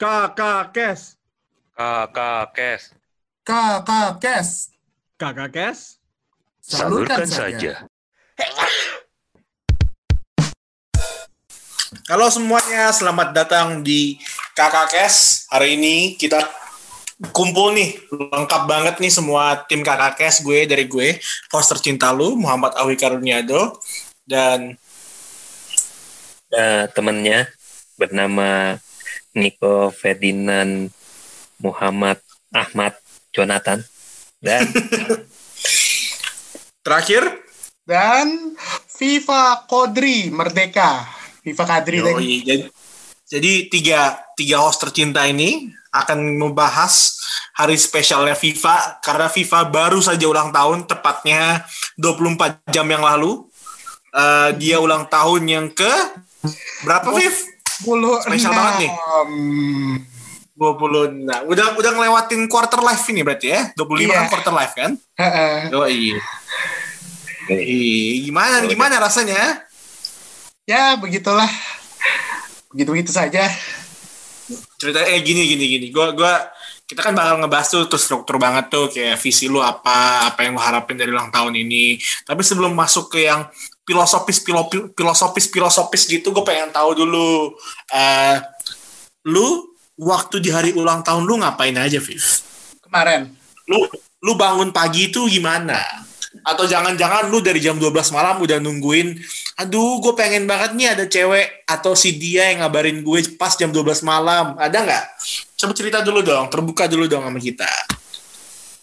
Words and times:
Kakak 0.00 0.72
Kes. 0.72 1.20
Kakak 1.76 2.56
Kes. 2.56 2.82
Kakak 3.44 4.16
Kes. 4.16 4.72
Kakak 5.20 5.52
Kes. 5.52 6.00
Salurkan 6.64 7.28
saja. 7.28 7.84
Halo 12.08 12.32
semuanya, 12.32 12.88
selamat 12.96 13.36
datang 13.36 13.84
di 13.84 14.16
Kakak 14.56 14.88
Kes. 14.88 15.44
Hari 15.52 15.76
ini 15.76 16.16
kita 16.16 16.48
kumpul 17.36 17.76
nih, 17.76 18.00
lengkap 18.08 18.62
banget 18.64 19.04
nih 19.04 19.12
semua 19.12 19.68
tim 19.68 19.84
Kakak 19.84 20.16
Kes. 20.16 20.40
Gue 20.40 20.64
dari 20.64 20.88
gue, 20.88 21.20
host 21.52 21.76
tercinta 21.76 22.08
lu, 22.08 22.40
Muhammad 22.40 22.72
Awi 22.80 22.96
Karuniado. 22.96 23.76
Dan 24.24 24.80
Eh, 26.50 26.84
temennya 26.98 27.46
bernama 27.94 28.74
Niko 29.36 29.94
Ferdinand 29.94 30.90
Muhammad 31.60 32.18
Ahmad 32.50 32.96
Jonathan 33.30 33.84
dan 34.40 34.66
terakhir, 36.84 37.22
dan 37.84 38.56
Viva 38.96 39.66
Kodri 39.68 40.32
Merdeka. 40.32 41.04
Viva 41.40 41.64
Kadri. 41.64 42.00
Yoi, 42.00 42.44
jadi, 42.44 42.64
jadi 43.28 43.52
tiga, 43.72 44.00
tiga 44.36 44.60
host 44.62 44.80
tercinta 44.84 45.24
ini 45.24 45.72
akan 45.90 46.38
membahas 46.38 47.18
hari 47.56 47.74
spesialnya 47.74 48.38
FIFA 48.38 49.02
karena 49.02 49.26
FIFA 49.26 49.60
baru 49.68 49.98
saja 49.98 50.22
ulang 50.30 50.54
tahun 50.54 50.86
tepatnya 50.86 51.66
24 51.98 52.70
jam 52.70 52.86
yang 52.86 53.02
lalu. 53.02 53.48
Eh, 54.10 54.50
dia 54.58 54.82
ulang 54.82 55.06
tahun 55.06 55.42
yang 55.46 55.66
ke 55.70 55.90
berapa 56.82 57.10
Viv? 57.14 57.49
10 57.84 58.24
Spesial 58.26 58.52
banget 58.52 58.74
nih. 58.86 58.90
20 60.60 61.24
nah, 61.24 61.40
udah 61.48 61.72
udah 61.80 61.90
ngelewatin 61.96 62.44
quarter 62.44 62.84
life 62.84 63.08
ini 63.08 63.24
berarti 63.24 63.46
ya? 63.48 63.60
25 63.72 64.04
Iya. 64.04 64.12
kan 64.12 64.26
quarter 64.28 64.52
life 64.52 64.74
kan? 64.76 64.90
Oh 65.72 65.88
iya 65.88 66.20
gimana 68.22 68.62
gimana 68.66 69.02
rasanya? 69.02 69.64
Ya, 70.68 70.94
begitulah. 70.94 71.50
Begitu-begitu 72.70 73.10
saja. 73.10 73.50
cerita 74.80 75.02
eh 75.06 75.20
gini 75.22 75.46
gini 75.46 75.64
gini. 75.66 75.86
Gua 75.94 76.10
gua 76.14 76.46
kita 76.90 77.06
kan 77.06 77.14
bakal 77.14 77.38
ngebahas 77.38 77.70
tuh 77.70 77.86
terus 77.86 78.02
struktur 78.02 78.34
banget 78.42 78.66
tuh 78.66 78.90
kayak 78.90 79.14
visi 79.22 79.46
lu 79.46 79.62
apa 79.62 80.26
apa 80.26 80.42
yang 80.42 80.58
lu 80.58 80.60
harapin 80.60 80.98
dari 80.98 81.14
ulang 81.14 81.30
tahun 81.30 81.54
ini. 81.54 82.02
Tapi 82.26 82.42
sebelum 82.42 82.74
masuk 82.74 83.14
ke 83.14 83.30
yang 83.30 83.46
filosofis 83.86 84.42
filo- 84.42 84.66
filosofis 84.98 85.46
filosofis 85.46 86.10
gitu 86.10 86.34
gue 86.34 86.42
pengen 86.42 86.74
tahu 86.74 86.98
dulu 86.98 87.54
eh 87.94 88.42
lu 89.30 89.70
waktu 90.02 90.42
di 90.42 90.50
hari 90.50 90.74
ulang 90.74 91.06
tahun 91.06 91.22
lu 91.22 91.38
ngapain 91.38 91.78
aja 91.78 92.02
Viv? 92.02 92.26
Kemarin. 92.82 93.30
lu 93.70 93.86
lu 94.26 94.34
bangun 94.34 94.74
pagi 94.74 95.14
itu 95.14 95.30
gimana? 95.30 95.78
Atau 96.42 96.66
jangan-jangan 96.66 97.30
lu 97.30 97.38
dari 97.38 97.62
jam 97.62 97.78
12 97.78 98.10
malam 98.10 98.42
udah 98.42 98.58
nungguin 98.58 99.14
aduh 99.62 100.02
gue 100.02 100.10
pengen 100.18 100.48
banget 100.50 100.74
nih 100.74 100.88
ada 100.90 101.04
cewek 101.06 101.62
atau 101.70 101.94
si 101.94 102.18
dia 102.18 102.50
yang 102.50 102.66
ngabarin 102.66 103.06
gue 103.06 103.38
pas 103.38 103.54
jam 103.54 103.70
12 103.70 104.02
malam. 104.02 104.58
Ada 104.58 104.78
nggak 104.82 105.04
coba 105.60 105.72
cerita 105.76 105.98
dulu 106.00 106.24
dong 106.24 106.48
terbuka 106.48 106.88
dulu 106.88 107.04
dong 107.04 107.28
sama 107.28 107.36
kita 107.36 107.68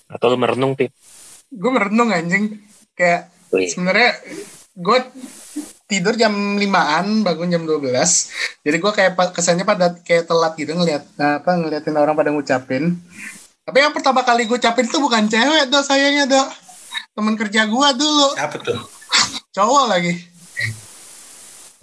atau 0.07 0.31
lu 0.31 0.37
merenung 0.39 0.73
Pip? 0.73 0.91
Gue 1.51 1.71
merenung 1.71 2.11
anjing. 2.11 2.63
Kayak 2.95 3.29
sebenarnya 3.51 4.15
gue 4.73 4.99
tidur 5.87 6.15
jam 6.19 6.33
5-an, 6.59 7.23
bangun 7.23 7.51
jam 7.51 7.63
12. 7.63 7.91
Jadi 8.63 8.77
gue 8.79 8.91
kayak 8.91 9.11
kesannya 9.35 9.67
pada 9.67 9.95
kayak 10.03 10.27
telat 10.27 10.53
gitu 10.55 10.75
ngeliat 10.75 11.03
apa 11.19 11.51
ngeliatin 11.59 11.95
orang 11.95 12.15
pada 12.15 12.31
ngucapin. 12.31 12.95
Tapi 13.67 13.77
yang 13.83 13.91
pertama 13.91 14.23
kali 14.23 14.47
gue 14.47 14.55
ucapin 14.55 14.87
tuh 14.87 15.03
bukan 15.03 15.27
cewek 15.27 15.67
dok 15.67 15.83
sayangnya 15.83 16.25
dok. 16.27 16.47
Temen 17.15 17.35
kerja 17.35 17.67
gue 17.67 17.87
dulu. 17.99 18.27
apa 18.39 18.55
tuh 18.63 18.79
Cowok 19.51 19.85
lagi. 19.89 20.13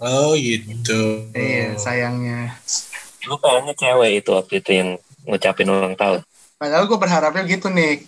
oh 0.01 0.33
gitu 0.35 1.29
Iya 1.31 1.77
sayangnya. 1.77 2.57
Lu 3.25 3.35
kayaknya 3.37 3.73
cewek 3.73 4.11
itu 4.23 4.29
waktu 4.31 4.53
itu 4.61 4.69
yang 4.71 4.89
ngucapin 5.25 5.69
ulang 5.69 5.95
tahun. 5.97 6.21
Padahal 6.55 6.85
gue 6.85 6.97
berharapnya 6.97 7.43
gitu 7.45 7.67
Nick. 7.69 8.05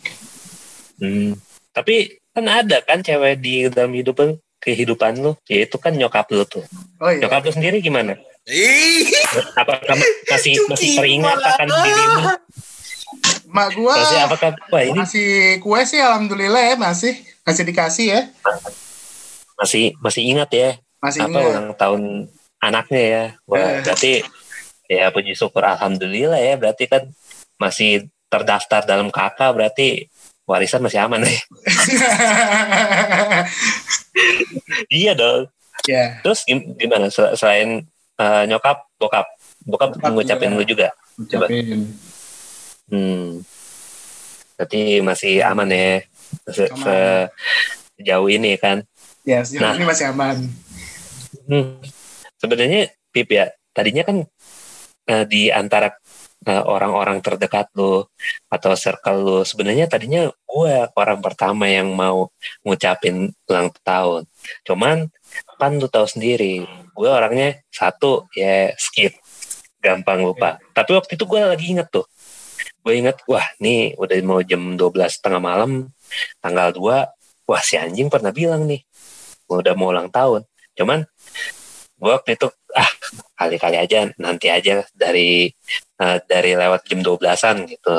Hmm. 0.97 1.35
Tapi 1.73 2.17
kan 2.31 2.45
ada 2.45 2.81
kan 2.81 3.01
cewek 3.01 3.41
di 3.41 3.66
dalam 3.69 3.94
hidupan 3.94 4.38
kehidupan 4.57 5.22
lu, 5.22 5.33
yaitu 5.50 5.77
kan 5.77 5.94
nyokap 5.94 6.25
lu 6.29 6.45
tuh. 6.45 6.66
Oh 6.97 7.09
iya. 7.09 7.22
Nyokap 7.25 7.45
lu 7.45 7.51
sendiri 7.53 7.81
gimana? 7.81 8.17
Apakah 9.53 9.95
masih 10.31 10.56
masih 10.72 10.88
Cuki, 10.88 10.97
teringat 10.97 11.35
akan 11.35 11.67
dirimu? 11.67 12.22
Mak 13.47 13.67
gue 13.75 13.94
Masih 13.95 14.19
apakah 14.23 14.50
wah 14.69 14.83
ini 14.83 15.00
masih 15.00 15.27
kue 15.63 15.79
sih 15.88 16.00
alhamdulillah 16.03 16.59
ya 16.59 16.75
masih 16.75 17.16
masih 17.47 17.63
dikasih 17.63 18.07
ya 18.11 18.22
masih 19.56 19.95
masih 20.03 20.23
ingat 20.27 20.50
ya 20.51 20.69
masih 21.00 21.23
apa 21.23 21.31
ingat. 21.31 21.47
ulang 21.47 21.67
tahun 21.79 22.01
anaknya 22.59 23.01
ya 23.01 23.23
wah 23.47 23.56
Eh. 23.57 23.79
berarti 23.88 24.11
ya 24.87 25.11
puji 25.11 25.35
syukur 25.35 25.63
alhamdulillah 25.63 26.39
ya. 26.39 26.55
Berarti 26.55 26.87
kan 26.87 27.07
masih 27.55 28.07
terdaftar 28.27 28.83
dalam 28.83 29.07
kakak 29.07 29.55
berarti 29.55 30.07
warisan 30.43 30.83
masih 30.83 30.99
aman 31.03 31.23
ya. 31.23 31.37
Iya 34.89 35.13
dong. 35.13 35.47
Ya. 35.85 36.19
Terus 36.25 36.43
gim- 36.43 36.73
gimana? 36.75 37.07
Sel- 37.07 37.35
selain 37.37 37.85
eh, 38.17 38.43
nyokap 38.49 38.87
bokap? 38.97 39.25
Bokap 39.63 39.95
Bokap 39.95 40.11
ngucapin 40.11 40.51
juga. 40.51 40.57
lu 40.57 40.63
juga? 40.65 40.87
Ucapin 41.17 41.65
hmm. 42.89 43.27
Berarti 44.57 44.81
masih 45.05 45.33
aman 45.45 45.69
ya? 45.69 46.01
Se- 46.49 46.71
Aman. 46.71 46.81
se- 46.81 47.27
sejauh 47.99 48.27
ini 48.27 48.57
kan? 48.57 48.81
Ya 49.23 49.43
sejauh 49.43 49.63
Nah. 49.63 49.75
ini 49.77 49.85
masih 49.85 50.05
aman. 50.11 50.35
Hmm. 51.47 51.77
Sebenarnya 52.37 52.91
Pip 53.09 53.29
ya, 53.31 53.49
tadinya 53.73 54.03
kan 54.05 54.27
eh, 55.07 55.25
di 55.25 55.50
antara 55.50 55.90
eh, 56.47 56.63
orang-orang 56.63 57.23
terdekat 57.23 57.72
lu 57.79 58.06
atau 58.51 58.72
circle 58.75 59.19
lu, 59.23 59.38
sebenarnya 59.47 59.88
tadinya 59.90 60.28
gue 60.29 60.73
orang 60.95 61.19
pertama 61.23 61.66
yang 61.72 61.91
mau 61.95 62.29
ngucapin 62.63 63.31
ulang 63.47 63.72
tahun. 63.84 64.28
Cuman 64.68 65.07
kan 65.59 65.72
lu 65.79 65.88
tahu 65.90 66.06
sendiri, 66.07 66.63
gue 66.94 67.09
orangnya 67.09 67.63
satu 67.72 68.28
ya 68.35 68.72
skip, 68.78 69.16
gampang 69.81 70.23
lupa. 70.23 70.59
Tapi 70.75 70.91
waktu 70.97 71.16
itu 71.16 71.25
gue 71.25 71.39
lagi 71.41 71.66
inget 71.74 71.88
tuh, 71.91 72.06
gue 72.84 72.94
inget, 72.95 73.18
wah 73.28 73.45
nih 73.63 73.95
udah 74.00 74.16
mau 74.24 74.39
jam 74.44 74.75
12 74.79 75.24
tengah 75.24 75.41
malam, 75.41 75.91
tanggal 76.44 76.72
2, 76.75 77.47
wah 77.47 77.62
si 77.63 77.75
anjing 77.79 78.07
pernah 78.12 78.31
bilang 78.35 78.68
nih, 78.68 78.84
udah 79.51 79.74
mau 79.75 79.91
ulang 79.91 80.12
tahun. 80.12 80.44
Cuman 80.78 81.03
gue 81.97 82.12
waktu 82.13 82.38
itu 82.38 82.47
ah 82.77 82.89
kali-kali 83.38 83.77
aja 83.77 84.09
nanti 84.21 84.47
aja 84.53 84.85
dari 84.93 85.49
eh, 85.97 86.17
dari 86.29 86.51
lewat 86.53 86.85
jam 86.85 87.01
12-an 87.01 87.57
gitu. 87.65 87.95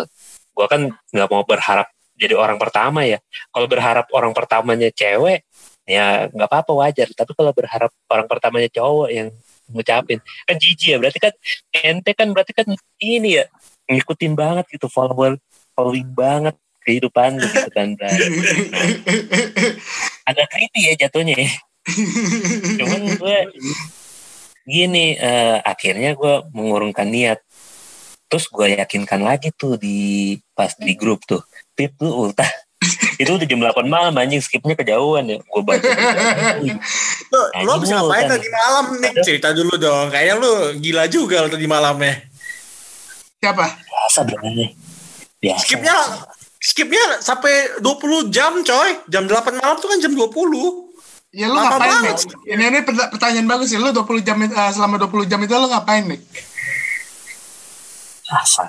Gue 0.54 0.66
kan 0.70 0.90
nggak 0.90 1.28
mau 1.30 1.42
berharap 1.42 1.90
jadi 2.18 2.34
orang 2.38 2.58
pertama 2.58 3.02
ya. 3.06 3.18
Kalau 3.50 3.66
berharap 3.66 4.06
orang 4.14 4.30
pertamanya 4.34 4.90
cewek 4.94 5.46
ya 5.88 6.30
nggak 6.30 6.48
apa-apa 6.48 6.72
wajar. 6.86 7.08
Tapi 7.10 7.32
kalau 7.34 7.50
berharap 7.50 7.90
orang 8.10 8.26
pertamanya 8.30 8.68
cowok 8.70 9.08
yang 9.10 9.28
ngucapin 9.70 10.18
kan 10.46 10.56
jijik 10.58 10.94
ya. 10.94 10.98
Berarti 11.02 11.18
kan 11.18 11.34
ente 11.74 12.10
kan 12.14 12.28
berarti 12.30 12.52
kan 12.54 12.66
ini 13.02 13.42
ya 13.42 13.44
ngikutin 13.90 14.32
banget 14.38 14.64
gitu 14.70 14.86
follower 14.86 15.38
following 15.74 16.10
banget 16.14 16.54
kehidupan 16.86 17.38
gitu 17.42 17.70
kan. 17.74 17.98
Agak 20.28 20.46
creepy 20.50 20.92
ya 20.92 21.06
jatuhnya 21.06 21.34
ya 21.34 21.50
cuman 22.78 23.00
gue 23.16 23.38
gini 24.68 25.16
eh, 25.16 25.58
akhirnya 25.64 26.12
gue 26.12 26.34
mengurungkan 26.52 27.08
niat. 27.08 27.40
Terus 28.28 28.44
gue 28.52 28.76
yakinkan 28.76 29.24
lagi 29.24 29.48
tuh 29.56 29.80
di 29.80 30.36
pas 30.52 30.76
di 30.76 30.92
grup 30.92 31.24
tuh 31.24 31.40
pip 31.72 31.96
lu 32.04 32.28
ultah. 32.28 32.48
Itu 33.20 33.34
udah 33.34 33.48
jam 33.48 33.58
8 33.64 33.88
malam 33.88 34.12
anjing 34.14 34.44
skipnya 34.44 34.76
kejauhan 34.76 35.24
ya. 35.24 35.40
Gue 35.40 35.62
baca 35.64 35.80
lu, 36.60 36.68
lu 37.32 37.40
Anjing 37.56 37.72
habis 37.72 37.88
lu 37.88 37.96
ngapain 37.96 38.24
tadi 38.28 38.48
malam 38.52 38.84
nih? 39.00 39.12
Cerita 39.24 39.48
dulu 39.56 39.74
dong. 39.80 40.12
Kayaknya 40.12 40.34
lu 40.36 40.52
gila 40.78 41.04
juga 41.08 41.36
lu 41.42 41.48
tadi 41.48 41.66
malamnya. 41.66 42.28
Siapa? 43.40 43.64
Biasa 43.64 44.20
berani 44.28 44.88
biasa. 45.38 45.62
Skipnya 45.64 45.96
skipnya 46.58 47.04
sampai 47.22 47.80
20 47.80 48.34
jam 48.34 48.52
coy. 48.62 48.90
Jam 49.08 49.24
8 49.24 49.62
malam 49.62 49.76
tuh 49.78 49.88
kan 49.88 49.98
jam 50.02 50.12
20 50.12 50.87
ya 51.38 51.46
lu 51.46 51.54
Lama 51.54 51.70
ngapain 51.70 51.92
banget. 51.94 52.16
Nick 52.18 52.50
ini 52.50 52.62
ini 52.66 52.78
perta- 52.82 53.08
pertanyaan 53.08 53.46
bagus 53.46 53.70
ya 53.70 53.78
lu 53.78 53.94
20 53.94 54.26
jam 54.26 54.36
eh, 54.40 54.50
selama 54.74 54.98
20 54.98 55.24
jam 55.24 55.38
itu 55.38 55.54
lu 55.54 55.68
ngapain 55.68 56.02
Nick 56.04 56.22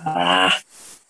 ah, 0.06 0.54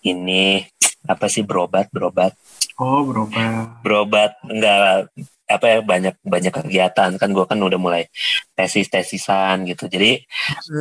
ini 0.01 0.63
apa 1.05 1.25
sih 1.27 1.43
berobat 1.43 1.91
berobat? 1.91 2.33
Oh 2.75 3.03
berubah 3.03 3.81
berobat 3.81 4.39
enggak 4.41 5.11
apa 5.45 5.65
ya 5.65 5.77
banyak 5.81 6.15
banyak 6.23 6.53
kegiatan. 6.53 7.09
Kan 7.17 7.29
gue 7.29 7.45
kan 7.45 7.57
udah 7.57 7.75
mulai 7.75 8.07
tesis 8.53 8.87
tesisan 8.87 9.65
gitu. 9.65 9.85
Jadi 9.85 10.21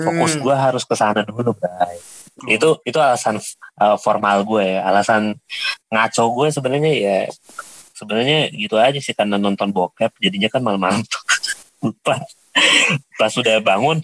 fokus 0.04 0.36
Hmm. 0.36 0.42
gue 0.42 0.54
harus 0.54 0.84
ke 0.84 0.94
sana 0.94 1.24
dulu 1.24 1.52
bray 1.52 1.98
itu 2.46 2.78
itu 2.86 2.94
alasan 2.96 3.42
uh, 3.76 3.98
formal 3.98 4.46
gue 4.46 4.78
ya. 4.78 4.86
alasan 4.86 5.34
ngaco 5.90 6.24
gue 6.38 6.48
sebenarnya 6.54 6.92
ya 6.94 7.18
sebenarnya 7.98 8.54
gitu 8.54 8.78
aja 8.78 9.02
sih 9.02 9.18
karena 9.18 9.34
nonton 9.34 9.74
bokep 9.74 10.14
jadinya 10.22 10.46
kan 10.46 10.62
malam-malam 10.62 11.02
lupa 11.82 12.22
pas 13.18 13.30
sudah 13.34 13.58
bangun 13.58 13.98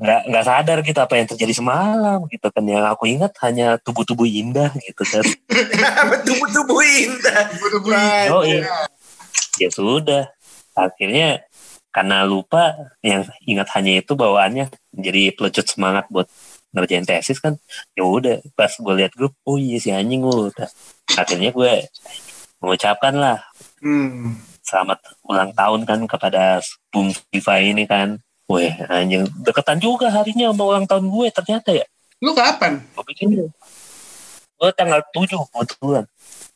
nggak 0.00 0.20
nggak 0.32 0.44
sadar 0.48 0.78
gitu 0.80 0.96
apa 0.96 1.14
yang 1.20 1.28
terjadi 1.28 1.52
semalam 1.60 2.24
gitu 2.32 2.48
kan. 2.48 2.64
Yang 2.64 2.84
aku 2.88 3.04
ingat 3.04 3.32
hanya 3.44 3.76
tubuh-tubuh 3.76 4.24
indah 4.24 4.72
gitu 4.80 5.04
kan. 5.04 5.24
Betul-betul 6.16 6.64
indah. 6.80 7.40
Betul-betul. 7.52 8.32
oh 8.32 8.42
iya 8.48 8.64
ya 9.60 9.68
sudah. 9.68 10.32
Akhirnya 10.72 11.44
karena 11.92 12.24
lupa 12.24 12.72
yang 13.04 13.28
ingat 13.44 13.68
hanya 13.76 14.00
itu 14.00 14.16
bawaannya 14.16 14.72
jadi 14.94 15.36
pelecut 15.36 15.68
semangat 15.68 16.08
buat 16.08 16.32
ngerjain 16.72 17.04
tesis 17.04 17.36
kan. 17.36 17.60
Ya 17.92 18.08
udah 18.08 18.40
pas 18.56 18.72
gue 18.72 18.94
lihat 18.96 19.12
grup 19.12 19.36
oh 19.44 19.60
iya 19.60 19.76
si 19.76 19.92
anjing 19.92 20.24
udah. 20.24 20.70
Akhirnya 21.12 21.52
gue 21.52 21.72
mengucapkan 22.60 23.12
lah 23.12 23.38
Hmm. 23.80 24.36
selamat 24.60 25.00
ulang 25.24 25.50
tahun 25.50 25.80
kan 25.82 26.00
kepada 26.06 26.60
Bung 26.88 27.10
Viva 27.30 27.56
ini 27.56 27.84
kan 27.84 28.20
Weh 28.46 28.68
anjing 28.86 29.24
deketan 29.40 29.78
juga 29.78 30.08
harinya 30.08 30.50
sama 30.50 30.64
ulang 30.66 30.84
tahun 30.84 31.06
gue 31.06 31.26
ternyata 31.32 31.70
ya 31.72 31.86
Lu 32.20 32.30
kapan? 32.30 32.76
gue 32.84 33.04
bikin 33.06 33.28
gue 33.32 34.70
tanggal 34.74 35.00
7 35.10 35.24
kebetulan 35.48 36.04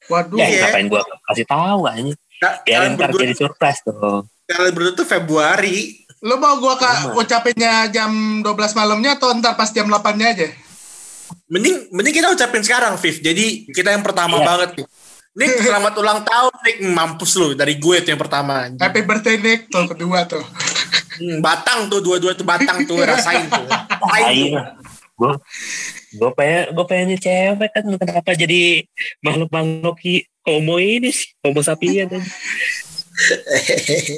Waduh. 0.06 0.36
ya 0.36 0.44
Iya. 0.44 0.60
ngapain 0.68 0.86
gue 0.86 1.00
kasih 1.24 1.46
tahu 1.46 1.80
anjing 1.86 2.18
Ka- 2.36 2.60
biarin 2.62 2.92
ntar 2.94 3.08
jadi 3.10 3.32
surprise 3.32 3.80
tuh 3.80 4.28
kalian 4.44 4.72
berdua 4.72 4.92
tuh 4.94 5.08
Februari. 5.08 6.04
Lu 6.20 6.36
mau 6.36 6.56
gua 6.56 6.76
ka, 6.76 6.88
Sama. 7.04 7.16
ucapinnya 7.16 7.88
jam 7.88 8.12
12 8.40 8.44
malamnya 8.72 9.16
atau 9.16 9.32
ntar 9.32 9.56
pas 9.56 9.68
jam 9.68 9.84
8-nya 9.84 10.32
aja? 10.32 10.48
Mending 11.46 11.88
mending 11.90 12.12
kita 12.14 12.28
ucapin 12.28 12.60
sekarang, 12.60 12.96
Viv. 12.96 13.20
Jadi 13.20 13.68
kita 13.68 13.92
yang 13.92 14.00
pertama 14.00 14.36
Iya. 14.36 14.44
banget 14.46 14.70
nih. 14.76 14.86
Nick, 15.34 15.66
selamat 15.66 15.98
ulang 15.98 16.22
tahun, 16.22 16.54
Nick. 16.62 16.76
Mampus 16.94 17.34
lu. 17.34 17.58
Dari 17.58 17.74
gue 17.74 17.96
tuh 18.06 18.10
yang 18.14 18.22
pertama. 18.22 18.70
anjing. 18.70 18.78
Happy 18.78 19.02
birthday 19.02 19.34
Nick 19.34 19.66
tuh 19.66 19.82
kedua 19.90 20.22
tuh. 20.30 20.46
Hmm, 21.18 21.42
batang 21.42 21.90
tuh, 21.90 21.98
dua-dua 21.98 22.38
tuh 22.38 22.46
batang 22.46 22.86
tuh. 22.86 23.02
Rasain 23.02 23.50
tuh. 23.50 23.66
Rasain 23.66 24.54
tuh. 24.54 24.66
gue 25.14 25.30
gue 26.18 26.30
pengen 26.34 26.74
gue 26.74 26.84
pengennya 26.90 27.18
cewek 27.22 27.70
kan 27.70 27.86
kenapa 27.86 28.34
jadi 28.34 28.82
makhluk 29.22 29.46
makhluk 29.54 29.94
homo 30.42 30.82
ini 30.82 31.14
sih 31.14 31.30
homo 31.38 31.62
sapien 31.62 32.10
kan 32.10 32.18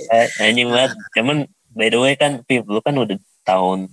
Eh, 0.09 0.29
anjing 0.41 0.73
banget 0.73 0.97
cuman 1.13 1.45
by 1.77 1.93
the 1.93 2.01
way 2.01 2.17
kan 2.17 2.41
Pip 2.49 2.65
lu 2.65 2.81
kan 2.81 2.97
udah 2.97 3.21
tahun 3.45 3.93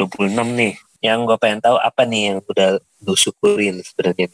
26 0.00 0.32
nih 0.56 0.72
yang 1.04 1.28
gue 1.28 1.36
pengen 1.36 1.60
tahu 1.60 1.76
apa 1.76 2.08
nih 2.08 2.32
yang 2.32 2.38
udah 2.40 2.80
lu 3.04 3.12
syukurin 3.12 3.84
sebenarnya 3.84 4.32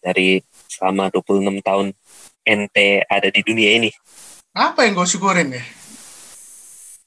dari 0.00 0.40
selama 0.76 1.08
26 1.08 1.64
tahun 1.64 1.86
ente 2.44 3.02
ada 3.08 3.28
di 3.32 3.40
dunia 3.40 3.80
ini 3.80 3.90
Apa 4.56 4.84
yang 4.84 4.96
gue 4.96 5.08
syukurin 5.08 5.52
ya? 5.52 5.64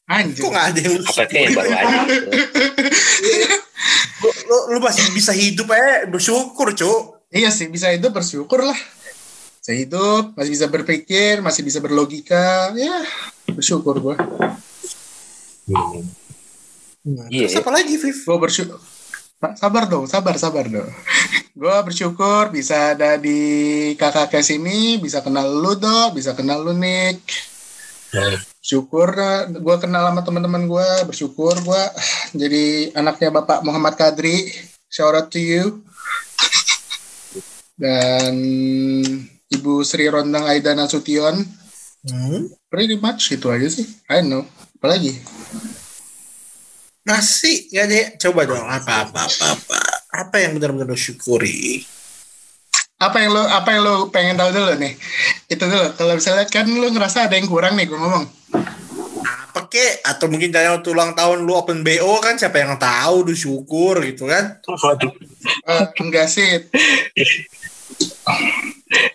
Anjir. 0.10 0.42
Kok 0.42 0.50
gak 0.54 0.68
ada 0.74 0.80
yang 0.82 0.94
lu 0.98 1.06
apa 1.06 1.22
yang 1.30 1.54
baru 1.54 1.70
aja 1.70 1.98
lu, 4.20 4.30
lu, 4.30 4.58
lu 4.76 4.80
masih 4.82 5.06
bisa 5.16 5.32
hidup 5.32 5.72
aja 5.72 6.08
bersyukur, 6.10 6.76
Cuk. 6.76 7.30
Iya 7.30 7.54
sih, 7.54 7.70
bisa 7.70 7.94
hidup 7.94 8.18
bersyukur 8.18 8.66
lah. 8.66 8.78
Bisa 9.60 9.72
hidup, 9.76 10.34
masih 10.34 10.52
bisa 10.52 10.68
berpikir, 10.68 11.46
masih 11.46 11.62
bisa 11.62 11.80
berlogika. 11.80 12.74
Ya, 12.74 13.06
bersyukur 13.54 14.02
gue. 14.02 14.16
Hmm. 15.70 16.02
Iya. 17.30 17.48
Terus 17.48 17.62
apa 17.62 17.72
lagi, 17.72 17.94
Viv? 17.96 18.18
Gue 18.26 18.40
bersyukur. 18.42 18.82
Sabar 19.40 19.88
dong, 19.88 20.04
sabar, 20.04 20.36
sabar 20.36 20.68
dong. 20.68 20.92
gue 21.60 21.76
bersyukur 21.88 22.52
bisa 22.52 22.92
ada 22.92 23.16
di 23.16 23.40
kakak 23.96 24.36
kes 24.36 24.52
ini, 24.52 25.00
bisa 25.00 25.24
kenal 25.24 25.48
lu 25.48 25.80
dong, 25.80 26.12
bisa 26.12 26.36
kenal 26.36 26.60
lu 26.60 26.76
Nick. 26.76 27.24
Syukur 28.60 29.16
gue 29.48 29.76
kenal 29.80 30.12
sama 30.12 30.28
teman-teman 30.28 30.68
gue, 30.68 30.90
bersyukur 31.08 31.56
gue 31.56 31.84
jadi 32.36 32.92
anaknya 33.00 33.32
Bapak 33.32 33.64
Muhammad 33.64 33.96
Kadri. 33.96 34.52
Shout 34.92 35.16
out 35.16 35.32
to 35.32 35.40
you. 35.40 35.88
Dan 37.80 38.36
Ibu 39.48 39.88
Sri 39.88 40.12
Rondang 40.12 40.52
Aida 40.52 40.76
Nasution. 40.76 41.48
Hmm? 42.04 42.52
Pretty 42.68 43.00
much 43.00 43.32
itu 43.32 43.48
aja 43.48 43.72
sih. 43.72 43.88
I 44.12 44.20
know. 44.20 44.44
Apalagi? 44.76 45.16
Nasi, 47.10 47.66
ya 47.70 47.84
deh. 47.84 48.14
Coba 48.16 48.46
dong. 48.46 48.62
Apa, 48.62 49.10
apa, 49.10 49.26
apa, 49.26 49.46
apa. 49.50 49.78
Apa 50.12 50.36
yang 50.38 50.54
benar-benar 50.54 50.86
lu 50.86 50.96
syukuri? 50.96 51.82
apa 53.00 53.16
yang 53.24 53.32
lo 53.32 53.48
apa 53.48 53.72
yang 53.72 53.82
lo 53.82 53.94
pengen 54.12 54.36
tahu 54.36 54.52
dulu 54.52 54.76
nih 54.76 54.92
itu 55.48 55.64
dulu 55.64 55.96
kalau 55.96 56.20
misalnya 56.20 56.44
kan 56.44 56.68
lo 56.68 56.84
ngerasa 56.84 57.32
ada 57.32 57.40
yang 57.40 57.48
kurang 57.48 57.80
nih 57.80 57.88
gue 57.88 57.96
ngomong 57.96 58.28
Apa 59.24 59.72
kek? 59.72 60.04
Atau 60.04 60.28
mungkin 60.28 60.52
dari 60.52 60.68
waktu 60.68 60.92
ulang 60.92 61.16
tahun 61.16 61.48
lu 61.48 61.56
open 61.56 61.80
BO 61.80 62.20
kan 62.20 62.36
siapa 62.36 62.60
yang 62.60 62.76
tahu, 62.76 63.24
lu 63.24 63.32
syukur 63.32 64.04
gitu 64.04 64.28
kan. 64.28 64.60
Waduh, 64.68 65.16
Eh, 65.64 65.84
enggak 65.96 66.28
sih 66.28 66.68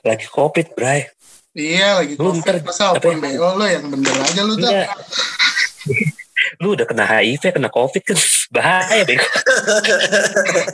lagi 0.01 0.27
covid 0.29 0.73
bray 0.73 1.05
iya 1.53 2.01
lagi 2.01 2.17
Lu 2.17 2.33
covid 2.33 2.41
ntar- 2.41 2.65
masa 2.65 2.97
open 2.97 3.21
apa- 3.21 3.37
BO 3.37 3.49
lo 3.53 3.67
yang 3.69 3.85
bener 3.85 4.17
aja 4.17 4.41
lo 4.43 4.57
tuh. 4.57 4.73
Lu 6.65 6.73
udah 6.73 6.89
kena 6.89 7.05
HIV 7.05 7.53
kena 7.53 7.69
covid 7.69 8.01
kan 8.01 8.17
bahaya 8.57 9.05
bego 9.05 9.29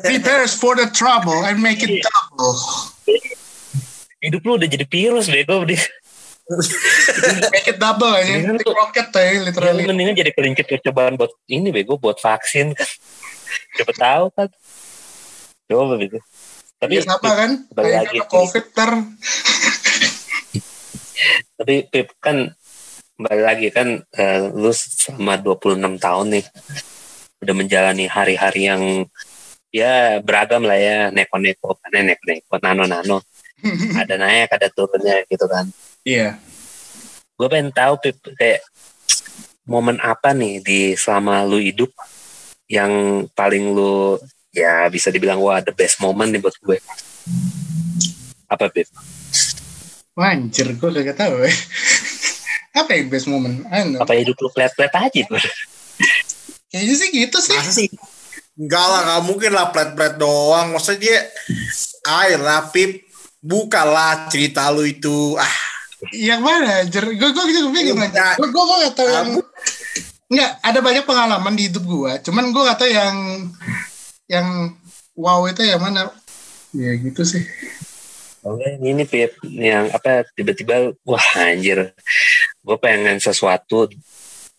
prepares 0.06 0.54
for 0.54 0.78
the 0.78 0.86
trouble 0.94 1.42
and 1.42 1.58
make 1.58 1.82
it 1.82 1.98
double. 2.06 2.54
Hidup 4.22 4.46
lu 4.46 4.54
udah 4.54 4.68
jadi 4.70 4.86
virus 4.86 5.26
bego 5.26 5.66
di 5.66 5.74
make 7.54 7.66
it 7.66 7.78
double 7.82 8.14
aja 8.14 8.54
rocket 8.70 9.10
tuh 9.10 9.18
ya 9.18 9.42
literally 9.42 9.82
mendingan 9.82 10.14
jadi 10.14 10.30
kelingkit 10.30 10.70
percobaan 10.70 11.18
buat 11.18 11.34
ini 11.50 11.74
bego 11.74 11.98
buat 11.98 12.22
vaksin. 12.22 12.78
Kan 12.78 12.88
siapa 13.74 13.92
tahu 13.98 14.26
kan. 14.30 14.48
Coba 15.66 15.98
bego. 15.98 16.22
Tapi 16.78 16.96
ya 16.96 17.02
sama 17.04 17.30
kan? 17.34 17.50
balik 17.74 17.90
kayak 17.92 17.98
lagi 18.06 18.08
kena 18.08 18.22
sih. 18.22 18.30
covid 18.30 18.66
ter. 18.72 18.90
Tapi 21.60 21.74
Pip 21.92 22.08
kan 22.22 22.56
balik 23.20 23.44
lagi 23.44 23.68
kan 23.68 23.88
eh, 24.16 24.38
lu 24.48 24.72
selama 24.72 25.36
26 25.36 25.76
tahun 26.00 26.26
nih 26.40 26.44
udah 27.40 27.54
menjalani 27.56 28.04
hari-hari 28.08 28.68
yang 28.68 28.82
ya 29.68 30.18
beragam 30.24 30.64
lah 30.64 30.76
ya. 30.80 30.98
Neko-neko 31.12 31.76
kan 31.76 31.92
neko-neko 32.00 32.56
nano-nano. 32.60 33.20
Ada 34.00 34.16
naik 34.16 34.56
ada 34.56 34.72
turunnya 34.72 35.20
gitu 35.28 35.44
kan. 35.44 35.68
Iya. 36.00 36.40
Gue 37.36 37.48
pengen 37.52 37.68
tahu 37.68 38.00
Pip 38.00 38.16
kayak 38.40 38.64
momen 39.68 40.00
apa 40.00 40.32
nih 40.32 40.64
di 40.64 40.80
selama 40.96 41.44
lu 41.44 41.60
hidup 41.60 41.92
yang 42.72 43.24
paling 43.36 43.76
lu 43.76 44.16
ya 44.56 44.88
bisa 44.88 45.12
dibilang 45.12 45.44
wah 45.44 45.60
the 45.60 45.76
best 45.76 46.00
moment 46.00 46.32
nih 46.32 46.40
buat 46.40 46.56
gue? 46.56 46.80
Apa 48.48 48.72
Pip? 48.72 48.88
Wah, 50.16 50.32
anjir 50.32 50.72
gue 50.72 50.88
gak 51.04 51.20
tahu 51.20 51.44
ya 51.44 51.52
apa 52.70 52.90
yang 52.94 53.06
best 53.10 53.26
moment 53.26 53.66
I 53.68 53.82
don't 53.82 53.96
know 53.96 54.00
apa 54.02 54.12
hidup 54.14 54.38
lu 54.38 54.48
flat-flat 54.52 54.92
aja 54.94 55.22
kayaknya 56.70 56.94
sih 56.94 57.08
gitu 57.10 57.38
sih 57.42 57.56
Masa 57.58 57.72
sih? 57.74 57.88
Enggak 58.60 58.86
lah, 58.92 59.00
gak 59.08 59.22
mungkin 59.24 59.50
lah 59.56 59.72
plat-plat 59.72 60.20
doang. 60.20 60.76
Maksudnya 60.76 61.00
dia, 61.00 61.18
air 62.20 62.36
lah, 62.36 62.68
Pip. 62.68 63.08
Bukalah 63.40 64.28
cerita 64.28 64.68
lu 64.68 64.84
itu. 64.84 65.32
Ah, 65.40 65.56
Yang 66.12 66.40
mana? 66.44 66.84
Gue 66.84 67.16
gue 67.16 67.32
Enggak. 67.96 68.12
aja. 68.12 68.36
Gue 68.36 68.48
gue 68.52 68.64
gak 68.84 68.94
tau 69.00 69.08
yang 69.08 69.28
Enggak, 70.28 70.50
ada 70.60 70.78
banyak 70.84 71.04
pengalaman 71.08 71.54
di 71.56 71.72
hidup 71.72 71.84
gue. 71.88 72.12
Cuman 72.28 72.52
gue 72.52 72.62
gak 72.68 72.78
tau 72.84 72.90
yang 72.90 73.16
yang 74.28 74.76
wow 75.16 75.40
itu 75.48 75.64
yang 75.64 75.80
mana. 75.80 76.12
Ya 76.76 76.92
gitu 77.00 77.24
sih. 77.24 77.40
Oke, 78.44 78.76
ini 78.76 79.08
Pip 79.08 79.40
yang 79.44 79.88
apa 79.88 80.24
tiba-tiba 80.36 80.92
wah 81.08 81.26
anjir 81.40 81.96
gue 82.70 82.78
pengen 82.78 83.18
sesuatu 83.18 83.90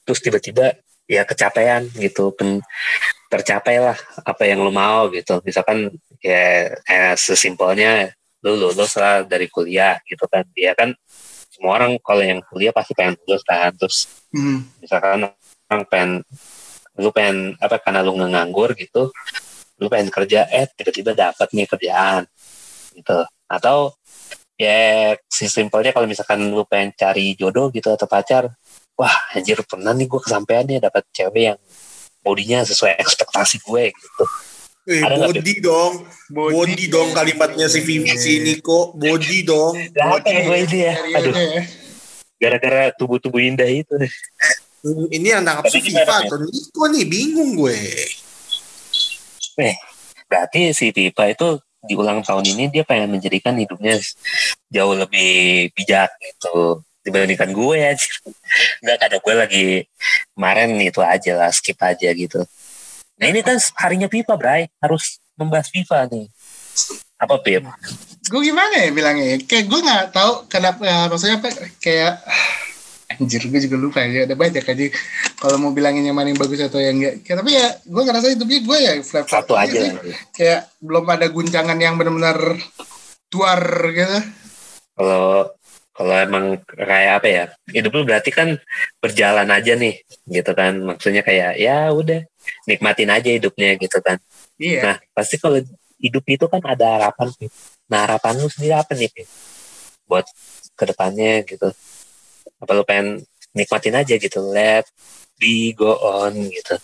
terus 0.04 0.20
tiba-tiba 0.20 0.76
ya 1.08 1.24
kecapean 1.24 1.88
gitu. 1.96 2.36
Pen, 2.36 2.60
tercapai 3.32 3.80
lah 3.80 3.96
apa 4.28 4.44
yang 4.44 4.60
lo 4.60 4.72
mau 4.76 5.08
gitu. 5.16 5.40
Misalkan 5.48 5.88
ya 6.20 6.76
kayak 6.84 7.16
sesimpelnya 7.16 8.12
lu 8.44 8.60
lulus 8.60 9.00
lah 9.00 9.24
dari 9.24 9.48
kuliah 9.48 9.96
gitu 10.04 10.28
kan. 10.28 10.44
Dia 10.52 10.76
kan 10.76 10.92
semua 11.48 11.80
orang 11.80 11.96
kalau 12.04 12.20
yang 12.20 12.44
kuliah 12.52 12.76
pasti 12.76 12.92
pengen 12.92 13.16
lulus 13.24 13.48
kan. 13.48 13.72
Terus 13.80 14.12
Hmm. 14.32 14.64
misalkan 14.80 15.28
orang 15.68 15.84
pengen 15.92 16.12
lu 17.00 17.12
pengen 17.12 17.56
apa 17.60 17.80
karena 17.80 18.00
lu 18.00 18.16
nganggur 18.16 18.72
gitu 18.80 19.12
lu 19.76 19.92
pengen 19.92 20.08
kerja 20.08 20.48
eh 20.48 20.68
tiba-tiba 20.72 21.12
dapat 21.12 21.48
nih 21.52 21.68
kerjaan 21.68 22.24
gitu. 22.96 23.24
Atau 23.48 23.96
ya 24.62 25.18
simpelnya 25.34 25.90
kalau 25.90 26.06
misalkan 26.06 26.54
lu 26.54 26.62
pengen 26.70 26.94
cari 26.94 27.34
jodoh 27.34 27.74
gitu 27.74 27.90
atau 27.90 28.06
pacar 28.06 28.54
wah 28.94 29.16
anjir 29.34 29.58
pernah 29.66 29.90
nih 29.98 30.06
gue 30.06 30.22
kesampaian 30.22 30.62
nih 30.70 30.78
dapat 30.78 31.02
cewek 31.10 31.44
yang 31.50 31.60
bodinya 32.22 32.62
sesuai 32.62 33.02
ekspektasi 33.02 33.66
gue 33.66 33.90
gitu 33.90 34.26
Eh, 34.82 34.98
Ada 34.98 35.30
body 35.30 35.62
dong. 35.62 36.10
Body, 36.34 36.90
dong 36.90 37.14
kalimatnya 37.14 37.70
si 37.70 37.86
Vivi 37.86 38.18
si 38.18 38.42
Niko. 38.42 38.98
Body 38.98 39.46
dong. 39.46 39.78
Gak 39.94 40.26
ada 40.26 40.42
gue 40.42 40.58
ini 40.58 40.80
ya. 40.90 40.94
Aduh, 41.22 41.34
ya. 41.38 41.62
gara-gara 42.42 42.90
tubuh-tubuh 42.98 43.46
indah 43.46 43.70
itu. 43.70 43.94
Ini 45.14 45.38
yang 45.38 45.46
nangkap 45.46 45.70
si 45.70 45.86
Viva 45.86 46.26
atau 46.26 46.42
Niko 46.42 46.84
nih 46.90 47.06
bingung 47.06 47.54
gue. 47.62 47.78
Eh, 49.62 49.78
berarti 50.26 50.74
si 50.74 50.90
Pipa 50.90 51.30
itu 51.30 51.62
di 51.82 51.94
ulang 51.98 52.22
tahun 52.22 52.46
ini 52.46 52.70
dia 52.70 52.86
pengen 52.86 53.18
menjadikan 53.18 53.58
hidupnya 53.58 53.98
jauh 54.70 54.94
lebih 54.94 55.70
bijak 55.74 56.14
gitu 56.22 56.86
dibandingkan 57.02 57.50
gue 57.50 57.76
ya. 57.78 57.92
Enggak 58.86 58.98
kada 59.08 59.18
gue 59.18 59.34
lagi 59.34 59.68
kemarin 60.38 60.78
itu 60.78 61.02
aja 61.02 61.34
lah 61.38 61.50
skip 61.50 61.78
aja 61.82 62.10
gitu. 62.14 62.46
Nah 63.18 63.26
ini 63.30 63.42
kan 63.42 63.58
harinya 63.82 64.10
Pipa, 64.10 64.38
Bray. 64.38 64.70
Harus 64.82 65.22
membahas 65.38 65.70
FIFA 65.70 66.10
nih. 66.10 66.26
Apa 67.22 67.38
Pip? 67.42 67.66
gue 68.32 68.42
gimana 68.48 68.88
ya 68.88 68.90
bilangnya 68.96 69.36
ya? 69.36 69.38
kayak 69.44 69.66
gue 69.68 69.80
nggak 69.82 70.06
tahu 70.16 70.32
kenapa 70.48 70.82
ya, 70.88 71.10
maksudnya 71.12 71.38
apa 71.42 71.50
kayak 71.84 72.14
anjir 73.22 73.46
gue 73.46 73.62
juga 73.62 73.78
lupa 73.78 74.02
ya 74.02 74.26
ada 74.26 74.34
banyak 74.34 74.66
aja. 74.66 74.86
Kalau 75.38 75.58
mau 75.62 75.72
bilangin 75.72 76.02
yang 76.02 76.18
mana 76.18 76.34
yang 76.34 76.42
bagus 76.42 76.66
atau 76.66 76.82
yang 76.82 76.98
enggak 76.98 77.22
Kayak, 77.22 77.38
tapi 77.46 77.52
ya 77.54 77.68
gue 77.86 78.02
ngerasa 78.02 78.28
hidupnya 78.34 78.60
gue 78.66 78.78
ya 78.82 78.94
flat 79.06 79.26
flat 79.30 79.46
Satu 79.46 79.54
aja 79.54 79.78
sih. 79.78 79.94
kayak 80.34 80.62
belum 80.82 81.06
ada 81.06 81.28
guncangan 81.30 81.78
yang 81.78 81.96
benar-benar 82.02 82.58
tuar 83.30 83.62
gitu. 83.94 84.18
Kalau 84.98 85.54
kalau 85.92 86.14
emang 86.18 86.46
kayak 86.66 87.14
apa 87.22 87.28
ya 87.30 87.44
hidup 87.70 87.92
lu 87.94 88.04
berarti 88.10 88.34
kan 88.34 88.58
berjalan 88.98 89.46
aja 89.54 89.78
nih 89.78 90.02
gitu 90.26 90.52
kan. 90.58 90.74
Maksudnya 90.82 91.22
kayak 91.22 91.62
ya 91.62 91.94
udah 91.94 92.26
nikmatin 92.66 93.14
aja 93.14 93.30
hidupnya 93.30 93.78
gitu 93.78 94.02
kan. 94.02 94.18
Iya. 94.58 94.82
Nah 94.82 94.96
pasti 95.14 95.38
kalau 95.38 95.62
hidup 96.02 96.26
itu 96.26 96.46
kan 96.50 96.62
ada 96.66 96.98
harapan 96.98 97.30
nah 97.86 98.10
harapan 98.10 98.42
lu 98.42 98.50
sendiri 98.50 98.74
apa 98.74 98.98
nih 98.98 99.12
buat 100.10 100.26
ke 100.74 100.84
depannya 100.90 101.46
gitu 101.46 101.70
apa 102.62 102.72
lu 102.78 102.86
pengen 102.86 103.26
nikmatin 103.58 103.98
aja 103.98 104.16
gitu? 104.16 104.40
Let 104.54 104.86
be 105.42 105.74
go 105.74 105.98
on 105.98 106.38
gitu. 106.54 106.78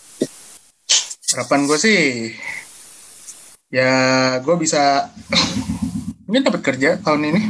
Harapan 1.38 1.70
gue 1.70 1.78
sih 1.78 2.02
ya 3.68 3.92
gue 4.40 4.56
bisa 4.56 5.12
mungkin 6.26 6.42
dapat 6.42 6.62
kerja 6.66 6.98
tahun 7.00 7.30
ini. 7.30 7.42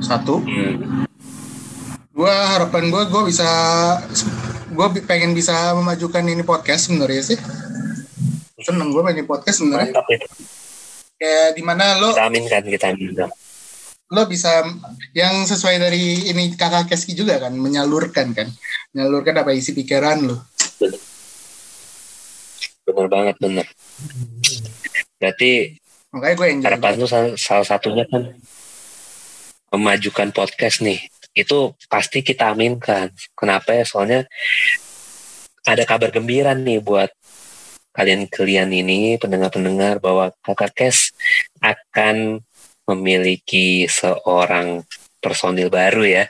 Satu. 0.00 0.40
Hmm. 0.40 1.04
gue 2.10 2.28
harapan 2.28 2.92
gue 2.92 3.02
gue 3.08 3.22
bisa 3.32 3.48
gue 4.68 4.86
pengen 5.08 5.32
bisa 5.32 5.72
memajukan 5.72 6.20
ini 6.20 6.44
podcast 6.44 6.92
sebenarnya 6.92 7.34
sih. 7.34 7.38
Seneng 8.60 8.92
gue 8.92 9.00
main 9.00 9.24
podcast 9.24 9.64
sebenarnya. 9.64 10.04
Kayak 11.16 11.48
di 11.56 11.62
mana 11.64 11.96
lo 11.96 12.12
kita 12.12 12.28
amin 12.28 12.44
kan 12.44 12.62
kita 12.64 12.86
amin 12.92 13.12
kan. 13.16 13.30
Lo 14.10 14.26
bisa 14.26 14.66
yang 15.14 15.46
sesuai 15.46 15.76
dari 15.78 16.30
ini 16.34 16.54
kakak 16.58 16.90
Keski 16.90 17.14
juga 17.14 17.38
kan 17.38 17.54
menyalurkan 17.54 18.34
kan. 18.34 18.50
Menyalurkan 18.90 19.42
apa 19.42 19.54
isi 19.54 19.70
pikiran 19.70 20.26
lo. 20.26 20.36
Bener 22.84 23.06
banget 23.06 23.36
bener 23.38 23.66
berarti 25.20 25.76
makanya 26.10 26.34
gue 26.34 26.48
enjoy 26.48 26.66
harapan 26.66 26.92
salah, 27.04 27.32
salah 27.36 27.66
satunya 27.68 28.04
kan 28.08 28.34
memajukan 29.70 30.34
podcast 30.34 30.82
nih. 30.82 30.98
Itu 31.30 31.78
pasti 31.86 32.26
kita 32.26 32.50
aminkan 32.50 33.14
kenapa 33.38 33.76
ya? 33.76 33.84
Soalnya 33.86 34.26
ada 35.62 35.84
kabar 35.86 36.10
gembira 36.10 36.56
nih 36.56 36.82
buat 36.82 37.12
kalian-kalian 37.94 38.74
ini 38.74 39.20
pendengar-pendengar 39.20 40.02
bahwa 40.02 40.34
kakak 40.42 40.72
Kes 40.74 41.14
akan 41.62 42.42
memiliki 42.94 43.86
seorang 43.86 44.82
personil 45.22 45.68
baru 45.68 46.02
ya 46.04 46.24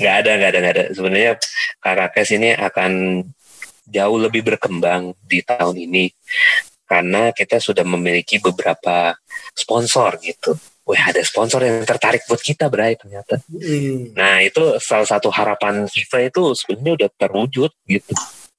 nggak 0.00 0.14
ada 0.24 0.30
nggak 0.36 0.50
ada 0.50 0.58
nggak 0.60 0.74
ada 0.76 0.84
sebenarnya 0.92 1.32
kakak 1.80 2.10
Kes 2.12 2.30
ini 2.36 2.52
akan 2.52 2.92
jauh 3.88 4.18
lebih 4.20 4.44
berkembang 4.44 5.12
di 5.24 5.44
tahun 5.44 5.76
ini 5.76 6.12
karena 6.84 7.32
kita 7.32 7.60
sudah 7.60 7.82
memiliki 7.84 8.36
beberapa 8.38 9.16
sponsor 9.56 10.20
gitu. 10.20 10.52
Wah 10.84 11.00
ada 11.00 11.24
sponsor 11.24 11.64
yang 11.64 11.80
tertarik 11.88 12.28
buat 12.28 12.44
kita 12.44 12.68
Bray 12.68 12.92
ternyata. 13.00 13.40
Hmm. 13.48 14.12
Nah 14.12 14.44
itu 14.44 14.76
salah 14.84 15.08
satu 15.08 15.32
harapan 15.32 15.88
FIFA 15.88 16.28
itu 16.28 16.52
sebenarnya 16.52 16.92
udah 17.00 17.10
terwujud 17.16 17.72
gitu. 17.88 18.14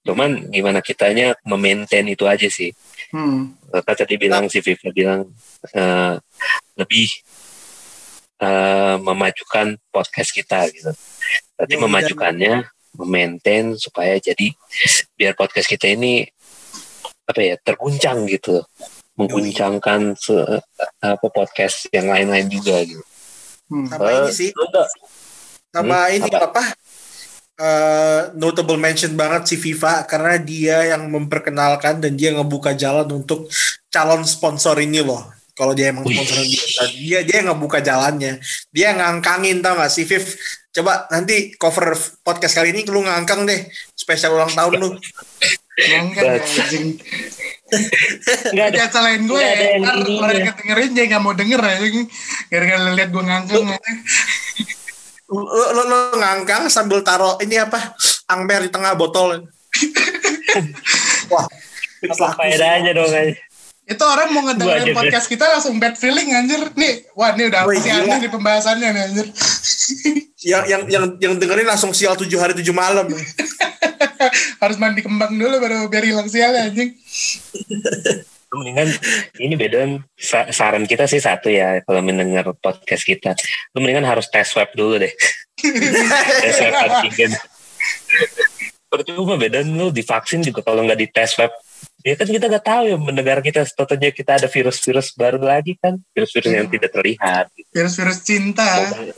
Cuman 0.05 0.49
gimana 0.49 0.81
kitanya 0.81 1.37
memaintain 1.45 2.05
itu 2.09 2.25
aja 2.25 2.49
sih. 2.49 2.73
hmm. 3.13 3.64
Kakak 3.75 4.05
tadi 4.05 4.15
bilang 4.15 4.47
si 4.47 4.59
FIFA 4.59 4.87
bilang 4.91 5.21
eh, 5.71 6.15
lebih 6.75 7.07
eh, 8.39 8.95
memajukan 8.99 9.75
podcast 9.89 10.31
kita 10.31 10.67
gitu. 10.71 10.91
Berarti 11.55 11.75
Ya, 11.75 11.81
memajukannya, 11.81 12.53
memaintain 12.95 13.75
supaya 13.75 14.15
jadi 14.15 14.51
biar 15.15 15.35
podcast 15.35 15.67
kita 15.67 15.87
ini 15.89 16.23
apa 17.25 17.41
ya 17.41 17.55
terguncang 17.57 18.23
gitu, 18.29 18.61
mengguncangkan 19.17 20.13
se- 20.15 20.61
apa 21.01 21.27
podcast 21.27 21.89
yang 21.89 22.07
lain-lain 22.07 22.47
juga 22.47 22.79
gitu. 22.83 23.03
Hmm. 23.65 23.89
Sama 23.89 24.09
ini 24.13 24.31
sih. 24.31 24.49
lu 24.53 24.63
udah- 24.69 24.91
Sama 25.73 26.07
Hmm, 26.07 26.15
ini 26.15 26.29
apa? 26.31 26.47
apa? 26.47 26.63
Eh, 27.55 28.21
notable 28.35 28.75
mention 28.75 29.15
banget 29.15 29.47
si 29.47 29.55
FIFA 29.55 30.03
karena 30.07 30.35
dia 30.39 30.77
yang 30.95 31.07
memperkenalkan 31.07 32.03
dan 32.03 32.19
dia 32.19 32.35
ngebuka 32.35 32.75
jalan 32.75 33.07
untuk 33.11 33.47
calon 33.87 34.27
sponsor 34.27 34.75
ini 34.83 34.99
loh. 34.99 35.23
Kalau 35.55 35.71
dia 35.71 35.95
emang 35.95 36.03
sponsor 36.03 36.43
dia, 36.43 36.83
dia 36.91 37.19
dia 37.23 37.35
yang 37.39 37.55
ngebuka 37.55 37.79
jalannya. 37.79 38.43
Dia 38.75 38.91
ngangkangin 38.91 39.63
tau 39.63 39.79
gak 39.79 39.87
si 39.87 40.03
Viv? 40.03 40.35
Coba 40.75 41.07
nanti 41.07 41.55
cover 41.55 41.95
podcast 42.27 42.59
kali 42.59 42.75
ini 42.75 42.83
lu 42.91 42.99
ngangkang 43.07 43.47
deh 43.47 43.63
spesial 43.95 44.35
ulang 44.35 44.51
tahun 44.51 44.75
lu. 44.75 44.89
Yang 45.79 46.05
kan 46.11 46.23
But- 46.27 46.43
anjing. 46.43 46.87
Nggak 48.55 48.67
ada. 48.75 48.83
Salahin 48.91 49.23
gue 49.31 49.39
ya. 49.39 49.79
yang 49.79 49.83
Ntar 49.87 49.97
mereka 50.03 50.51
dengerin 50.59 50.91
dia 50.91 51.05
gak 51.07 51.23
mau 51.23 51.31
denger 51.31 51.59
anjing. 51.63 52.07
Gara-gara 52.51 52.91
liat 52.91 53.09
gue 53.15 53.23
ngangkang 53.23 53.63
Lu, 55.25 55.41
lu, 55.41 55.81
lu 55.89 55.97
ngangkang 56.21 56.69
sambil 56.69 57.01
taruh 57.01 57.41
ini 57.41 57.57
apa? 57.57 57.97
Angber 58.29 58.65
di 58.65 58.71
tengah 58.73 58.93
botol. 58.93 59.41
Wah, 61.33 61.45
Apa 62.05 62.37
faedahnya 62.37 62.93
dong 62.93 63.09
aja. 63.09 63.33
Itu 63.85 64.01
orang 64.01 64.33
mau 64.33 64.41
ngedengerin 64.49 64.93
deh. 64.93 64.97
podcast 64.97 65.29
kita 65.29 65.45
langsung 65.45 65.77
bad 65.77 65.93
feeling 65.97 66.33
anjir. 66.33 66.57
Nih, 66.73 67.05
wah 67.13 67.37
ini 67.37 67.53
udah 67.53 67.69
pasti 67.69 67.89
aneh 67.93 68.17
di 68.17 68.29
pembahasannya 68.33 68.89
nih 68.89 69.01
anjir. 69.09 69.27
yang 70.49 70.63
yang 70.65 70.81
yang 70.89 71.05
yang 71.21 71.33
dengerin 71.37 71.69
langsung 71.69 71.93
sial 71.93 72.17
tujuh 72.17 72.37
hari 72.41 72.57
tujuh 72.57 72.73
malam. 72.73 73.05
Harus 74.61 74.77
mandi 74.81 75.05
kembang 75.05 75.37
dulu 75.37 75.61
baru 75.61 75.85
biar 75.85 76.01
hilang 76.01 76.25
sialnya 76.25 76.65
anjing. 76.65 76.97
Mendingan 78.55 78.89
ini 79.37 79.53
bedain 79.59 79.91
sa- 80.15 80.47
saran 80.49 80.87
kita 80.87 81.05
sih 81.05 81.19
satu 81.19 81.51
ya 81.51 81.83
kalau 81.83 81.99
mendengar 81.99 82.47
podcast 82.57 83.03
kita. 83.03 83.35
Lu 83.75 83.83
mendingan 83.83 84.07
harus 84.07 84.31
tes 84.31 84.47
swab 84.47 84.71
dulu 84.71 84.99
deh. 85.01 85.11
Tes 86.43 86.53
swab 86.55 86.73
antigen. 86.75 87.31
Percuma 88.87 89.35
bedain 89.35 89.67
lu 89.67 89.91
divaksin 89.91 90.39
juga 90.39 90.63
kalau 90.63 90.87
nggak 90.87 90.99
di 90.99 91.07
tes 91.11 91.35
swab 91.35 91.51
ya 92.05 92.13
kan 92.13 92.29
kita 92.29 92.45
nggak 92.45 92.65
tahu 92.65 92.83
ya 92.85 92.97
mendengar 93.01 93.41
kita 93.41 93.65
tentunya 93.65 94.13
kita 94.13 94.37
ada 94.37 94.47
virus-virus 94.47 95.11
baru 95.17 95.41
lagi 95.41 95.73
kan. 95.81 95.97
Virus-virus 96.13 96.51
yang 96.53 96.69
tidak 96.69 96.93
terlihat. 96.93 97.49
Gitu. 97.51 97.67
Virus-virus 97.73 98.19
cinta. 98.21 98.65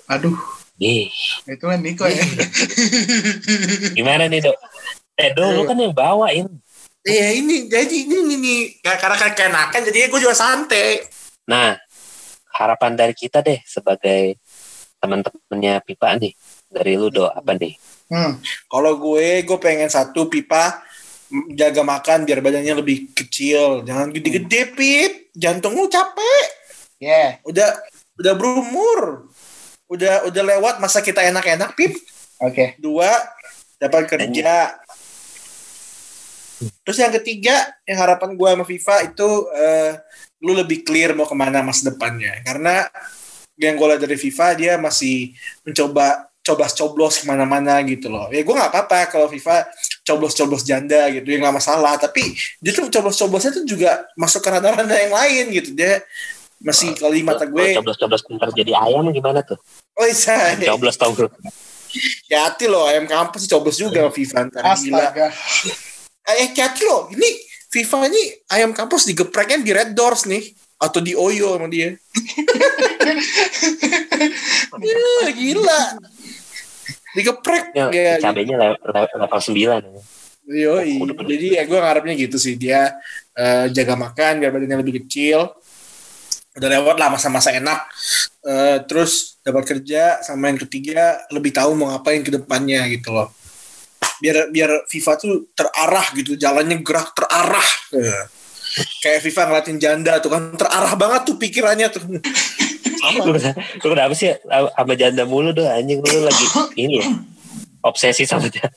Aduh, 0.07 0.33
Ih, 0.77 1.09
itu 1.49 1.65
kan 1.65 1.81
Niko 1.81 2.05
ya. 2.05 2.21
gimana 3.97 4.29
nih 4.29 4.45
dok? 4.45 4.57
Eh 5.17 5.33
dok 5.33 5.49
lu 5.57 5.61
kan 5.65 5.77
yang 5.77 5.93
bawain 5.93 6.45
Iya 7.07 7.39
ini 7.39 7.71
jadi 7.71 7.95
ini 8.03 8.35
ini 8.35 8.55
karena 8.83 9.15
kayak 9.15 9.39
kenakan 9.39 9.81
jadi 9.87 10.11
gue 10.11 10.19
juga 10.19 10.35
santai. 10.35 11.07
Nah, 11.47 11.79
harapan 12.51 12.99
dari 12.99 13.15
kita 13.15 13.39
deh 13.39 13.63
sebagai 13.63 14.35
teman-temannya 14.99 15.79
Pipa 15.87 16.19
nih. 16.19 16.35
Dari 16.67 16.99
lu 16.99 17.07
do 17.07 17.31
apa 17.31 17.55
nih? 17.55 17.79
Hmm. 18.11 18.35
Kalau 18.67 18.99
gue 18.99 19.47
gue 19.47 19.57
pengen 19.59 19.87
satu 19.87 20.27
pipa 20.27 20.83
jaga 21.55 21.79
makan 21.83 22.27
biar 22.27 22.43
badannya 22.43 22.75
lebih 22.75 23.15
kecil. 23.15 23.87
Jangan 23.87 24.11
gede-gede 24.11 24.75
pip. 24.75 25.31
Jantung 25.31 25.79
lu 25.79 25.87
capek. 25.87 26.45
Ya, 26.99 27.39
Udah 27.47 27.71
udah 28.19 28.33
berumur. 28.35 29.31
Udah 29.87 30.27
udah 30.27 30.43
lewat 30.43 30.83
masa 30.83 30.99
kita 30.99 31.23
enak-enak 31.23 31.71
pip. 31.71 31.95
oke. 32.43 32.75
Dua 32.83 33.07
dapat 33.79 34.11
kerja. 34.11 34.75
Terus 36.57 36.97
yang 36.97 37.13
ketiga, 37.21 37.55
yang 37.85 38.01
harapan 38.01 38.33
gue 38.33 38.49
sama 38.49 38.65
FIFA 38.65 38.95
itu 39.13 39.29
eh, 39.53 39.91
lu 40.41 40.53
lebih 40.57 40.81
clear 40.81 41.13
mau 41.13 41.29
ke 41.29 41.35
mana 41.37 41.61
masa 41.61 41.93
depannya. 41.93 42.41
Karena 42.41 42.85
yang 43.57 43.77
gue 43.77 43.87
lihat 43.89 44.01
dari 44.01 44.17
FIFA 44.17 44.47
dia 44.57 44.73
masih 44.77 45.33
mencoba 45.65 46.29
coba 46.47 46.65
coblos 46.71 47.19
ke 47.19 47.25
mana-mana 47.27 47.83
gitu 47.83 48.07
loh. 48.07 48.31
Ya 48.31 48.41
gue 48.41 48.55
nggak 48.55 48.71
apa-apa 48.71 49.11
kalau 49.11 49.27
FIFA 49.27 49.67
coblos-coblos 50.07 50.63
janda 50.63 51.11
gitu 51.11 51.27
yang 51.27 51.43
nggak 51.43 51.57
masalah. 51.59 51.99
Tapi 51.99 52.33
dia 52.63 52.71
tuh 52.71 52.87
coblos-coblosnya 52.87 53.51
tuh 53.51 53.65
juga 53.67 54.07
masuk 54.15 54.39
ke 54.39 54.49
ranah-ranah 54.49 54.97
yang 54.97 55.13
lain 55.13 55.45
gitu. 55.51 55.75
Dia 55.75 56.01
masih 56.57 56.95
kalau 56.97 57.13
di 57.13 57.21
mata 57.21 57.45
gue 57.45 57.77
coblos-coblos 57.77 58.23
pintar 58.25 58.49
jadi 58.55 58.73
ayam 58.73 59.05
gimana 59.13 59.43
tuh? 59.43 59.59
Oh 59.99 60.07
iya. 60.07 60.55
Coblos 60.73 60.95
tau 60.95 61.11
bro 61.13 61.27
ya 62.27 62.47
hati 62.47 62.65
loh 62.67 62.85
ayam 62.85 63.07
kampus 63.07 63.47
sih 63.47 63.49
coblos 63.51 63.77
juga 63.79 64.07
sama 64.07 64.11
FIFA 64.13 64.37
ntar 64.51 64.63
gila. 64.77 64.97
Astaga. 64.99 65.27
Eh 66.35 66.51
hati 66.51 66.83
loh 66.83 67.07
ini 67.13 67.29
FIFA 67.67 68.07
ini 68.11 68.21
ayam 68.51 68.71
kampus 68.75 69.07
digepreknya 69.07 69.63
di 69.63 69.71
Red 69.71 69.91
Doors 69.95 70.27
nih 70.27 70.43
atau 70.77 70.99
di 71.01 71.15
Oyo 71.15 71.57
sama 71.57 71.67
dia 71.71 71.95
ya, 74.77 75.31
gila 75.33 75.81
digeprek 77.17 77.73
ya, 77.73 77.89
ya, 77.89 78.19
cabenya 78.21 78.55
level, 78.59 79.17
level 79.17 79.39
9 79.41 80.17
Yoi. 80.47 80.95
Oh, 80.95 81.03
udah 81.03 81.15
bener. 81.19 81.29
Jadi 81.35 81.47
ya 81.59 81.63
gue 81.67 81.75
ngarepnya 81.75 82.15
gitu 82.15 82.39
sih 82.39 82.55
dia 82.55 82.95
eh, 83.35 83.67
jaga 83.75 83.99
makan 83.99 84.39
biar 84.39 84.51
badannya 84.55 84.79
lebih 84.79 85.03
kecil. 85.03 85.51
Udah 86.55 86.69
lewat 86.71 86.95
lah 86.95 87.11
masa-masa 87.11 87.51
enak. 87.51 87.83
Eh, 88.47 88.79
terus 88.87 89.43
dapat 89.43 89.67
kerja 89.67 90.23
sama 90.23 90.47
yang 90.47 90.59
ketiga 90.63 91.19
lebih 91.35 91.51
tahu 91.51 91.75
mau 91.75 91.91
ngapain 91.91 92.23
ke 92.23 92.31
depannya 92.31 92.87
gitu 92.87 93.11
loh. 93.11 93.27
Biar 94.17 94.49
biar 94.49 94.85
FIFA 94.85 95.11
tuh 95.15 95.33
terarah 95.53 96.07
gitu, 96.13 96.33
jalannya 96.33 96.81
gerak 96.81 97.13
terarah. 97.13 97.67
Kayak 98.99 99.21
FIFA 99.23 99.41
ngeliatin 99.47 99.77
janda 99.77 100.13
tuh 100.17 100.29
kan 100.29 100.53
terarah 100.53 100.93
banget 100.93 101.21
tuh 101.25 101.35
pikirannya 101.35 101.87
tuh. 101.89 102.03
lu, 102.03 103.29
kenapa- 103.31 103.61
lu 103.77 103.87
kenapa 103.93 104.13
sih 104.13 104.33
sama 104.43 104.93
janda 104.93 105.23
mulu 105.23 105.53
doh 105.53 105.63
anjing 105.63 106.01
lu 106.01 106.19
lagi 106.21 106.45
ini 106.75 106.97
ya 106.97 107.05
obsesi 107.79 108.25
sama 108.25 108.49
janda 108.49 108.73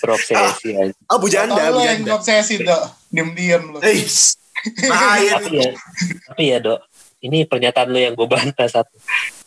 berobsesi 0.00 0.72
anjing. 0.72 0.96
Abu 1.06 1.28
janda, 1.28 1.52
Atau 1.54 1.68
abu 1.68 1.76
lo 1.76 1.80
yang 1.84 2.00
janda. 2.00 2.16
obsesi 2.16 2.54
dok, 2.58 2.82
diem-diem 3.12 3.62
lo. 3.70 3.78
Eis. 3.84 4.40
Bahaya 4.82 5.36
tapi 5.38 5.60
ya 5.60 5.70
tapi 6.26 6.42
ya 6.48 6.58
dok 6.58 6.80
ini 7.20 7.44
pernyataan 7.44 7.88
lu 7.92 8.00
yang 8.00 8.16
gue 8.16 8.24
bantah 8.26 8.66
satu 8.66 8.96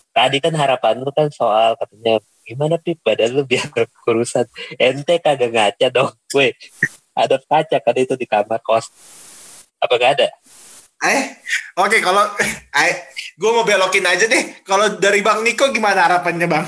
tadi 0.09 0.37
kan 0.37 0.53
harapan 0.53 1.01
lu 1.01 1.09
kan 1.09 1.27
soal 1.29 1.73
katanya 1.75 2.21
gimana 2.49 2.81
pip 2.81 2.97
badan 2.99 3.37
lu 3.37 3.45
biar 3.45 3.69
kurusan 4.01 4.49
ente 4.75 5.21
kagak 5.21 5.53
ngaca 5.53 5.87
dong 5.93 6.09
weh 6.33 6.49
ada 7.13 7.37
kaca 7.37 7.77
kan 7.77 7.95
itu 7.95 8.17
di 8.17 8.25
kamar 8.25 8.57
kos 8.59 8.89
apa 9.77 9.93
gak 9.95 10.13
ada 10.17 10.29
Eh, 10.99 11.31
oke 11.79 12.03
kalau 12.03 12.27
eh, 12.75 12.93
gue 13.39 13.49
mau 13.55 13.63
belokin 13.63 14.03
aja 14.03 14.27
deh. 14.27 14.59
Kalau 14.67 14.99
dari 14.99 15.23
Bang 15.23 15.47
Niko 15.47 15.71
gimana 15.71 16.03
harapannya 16.03 16.43
Bang? 16.43 16.67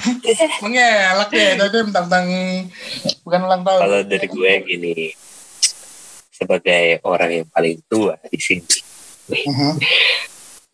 Mengelak 0.60 1.32
ya, 1.32 1.56
itu 1.56 1.80
tentang 1.88 2.28
bukan 3.24 3.40
ulang 3.48 3.64
tahun. 3.64 3.80
kalau 3.80 4.00
dari 4.04 4.28
gue 4.28 4.52
gini 4.68 4.94
sebagai 6.28 7.00
orang 7.06 7.30
yang 7.32 7.46
paling 7.48 7.80
tua 7.88 8.20
di 8.28 8.36
sini 8.36 8.76
Mhm. 9.32 9.78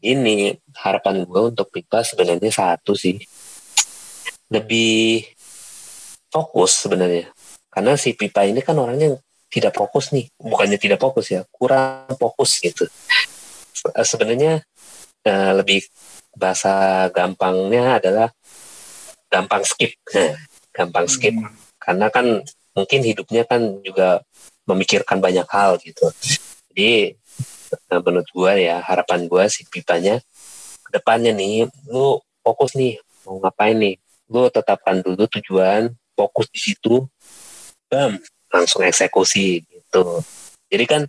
ini 0.02 0.50
harapan 0.75 1.23
gue 1.23 1.43
untuk 1.55 1.71
Pipa 1.71 2.02
sebenarnya 2.02 2.50
satu 2.50 2.99
sih 2.99 3.14
lebih 4.49 5.28
fokus 6.33 6.85
sebenarnya. 6.85 7.28
Karena 7.69 7.95
si 7.97 8.12
Pipa 8.17 8.45
ini 8.45 8.61
kan 8.64 8.76
orangnya 8.76 9.17
tidak 9.49 9.76
fokus 9.76 10.12
nih. 10.12 10.28
Bukannya 10.37 10.76
tidak 10.81 11.00
fokus 11.00 11.33
ya 11.33 11.45
kurang 11.52 12.09
fokus 12.17 12.61
gitu. 12.61 12.88
Se- 13.73 13.95
sebenarnya 14.05 14.64
eh, 15.25 15.52
lebih 15.57 15.85
bahasa 16.37 17.07
gampangnya 17.12 18.00
adalah 18.00 18.28
gampang 19.28 19.64
skip. 19.64 19.93
Nah, 20.12 20.37
gampang 20.73 21.07
skip. 21.09 21.35
Karena 21.81 22.09
kan 22.09 22.45
mungkin 22.76 23.00
hidupnya 23.05 23.45
kan 23.49 23.81
juga 23.85 24.23
memikirkan 24.69 25.21
banyak 25.21 25.49
hal 25.49 25.81
gitu. 25.81 26.09
Jadi 26.73 27.17
Nah, 27.88 28.01
menurut 28.01 28.29
gua 28.33 28.57
ya 28.57 28.81
harapan 28.81 29.29
gua 29.29 29.44
si 29.53 29.64
pipanya 29.68 30.20
ke 30.85 30.90
depannya 30.92 31.37
nih 31.37 31.68
lu 31.92 32.16
fokus 32.40 32.73
nih 32.73 32.96
mau 33.29 33.37
ngapain 33.44 33.77
nih 33.77 33.94
lu 34.29 34.49
tetapkan 34.53 35.01
dulu 35.01 35.25
tujuan 35.27 35.88
fokus 36.12 36.47
di 36.53 36.61
situ 36.61 37.05
bam 37.88 38.21
langsung 38.53 38.85
eksekusi 38.85 39.64
gitu. 39.64 40.21
Jadi 40.69 40.85
kan 40.85 41.03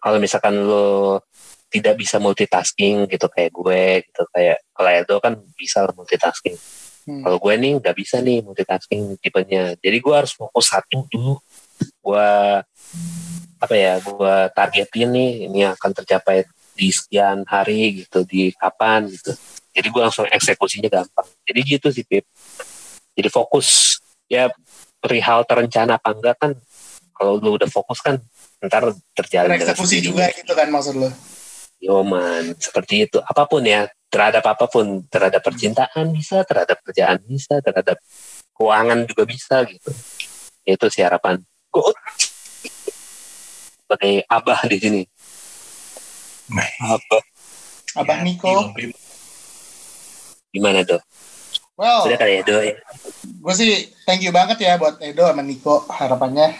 kalau 0.00 0.20
misalkan 0.20 0.52
lu 0.56 1.20
tidak 1.68 2.00
bisa 2.00 2.16
multitasking 2.16 3.08
gitu 3.08 3.28
kayak 3.28 3.52
gue 3.52 3.82
gitu 4.08 4.22
kayak 4.32 4.58
kalau 4.72 4.90
Edo 4.92 5.16
kan 5.20 5.36
bisa 5.56 5.84
multitasking. 5.92 6.56
Hmm. 7.08 7.24
kalau 7.24 7.40
gue 7.40 7.54
nih 7.56 7.72
nggak 7.80 7.96
bisa 7.96 8.20
nih 8.20 8.44
multitasking 8.44 9.16
tipenya. 9.16 9.72
Jadi 9.80 9.96
gue 9.96 10.12
harus 10.14 10.36
fokus 10.36 10.68
satu 10.68 11.08
dulu 11.08 11.40
gue 12.04 12.30
apa 13.58 13.74
ya 13.74 13.96
gue 13.98 14.34
targetin 14.52 15.08
nih 15.08 15.30
ini 15.48 15.64
akan 15.64 15.90
tercapai 15.96 16.44
di 16.76 16.92
sekian 16.92 17.42
hari 17.48 18.04
gitu 18.04 18.22
di 18.28 18.52
kapan 18.54 19.08
gitu 19.08 19.32
jadi 19.78 19.88
gue 19.94 20.02
langsung 20.02 20.26
eksekusinya 20.26 20.90
gampang 20.90 21.28
jadi 21.46 21.60
gitu 21.78 21.88
sih 21.94 22.02
Pip 22.02 22.26
jadi 23.14 23.30
fokus 23.30 23.98
ya 24.26 24.50
perihal 24.98 25.46
terencana 25.46 26.02
apa 26.02 26.10
enggak 26.10 26.36
kan 26.42 26.52
kalau 27.14 27.38
lu 27.38 27.58
udah 27.58 27.70
fokus 27.70 27.98
kan 28.02 28.18
ntar 28.62 28.90
terjalan 29.14 29.54
dengan 29.54 29.70
Eksekusi 29.70 29.98
juga 30.02 30.30
gitu 30.34 30.54
kan 30.54 30.70
maksud 30.70 30.98
lo. 30.98 31.10
Yoman, 31.78 32.58
seperti 32.58 33.06
itu. 33.06 33.18
Apa 33.22 33.46
pun 33.46 33.62
ya, 33.62 33.86
terhadap 34.10 34.42
apa 34.42 34.66
pun, 34.66 35.06
terhadap 35.06 35.38
percintaan 35.42 36.10
bisa, 36.10 36.42
terhadap 36.42 36.82
kerjaan 36.82 37.22
bisa, 37.22 37.62
terhadap 37.62 38.02
keuangan 38.50 39.06
juga 39.06 39.22
bisa 39.26 39.62
gitu. 39.66 39.90
Itu 40.66 40.86
sih 40.90 41.06
harapan. 41.06 41.38
Gue 41.70 41.94
sebagai 43.86 44.26
abah 44.26 44.60
di 44.66 44.78
sini. 44.78 45.02
Abah 46.82 47.22
Abang 47.98 48.22
Niko. 48.22 48.74
Gimana 50.50 50.80
dok? 50.84 51.02
Well, 51.78 52.10
Udah 52.10 52.18
kali 52.18 52.42
ya 52.42 52.42
ya? 52.64 52.74
gue 53.22 53.54
sih 53.54 53.70
thank 54.02 54.18
you 54.24 54.34
banget 54.34 54.58
ya 54.58 54.74
buat 54.74 54.98
Edo 54.98 55.22
sama 55.30 55.46
Niko 55.46 55.86
harapannya. 55.86 56.58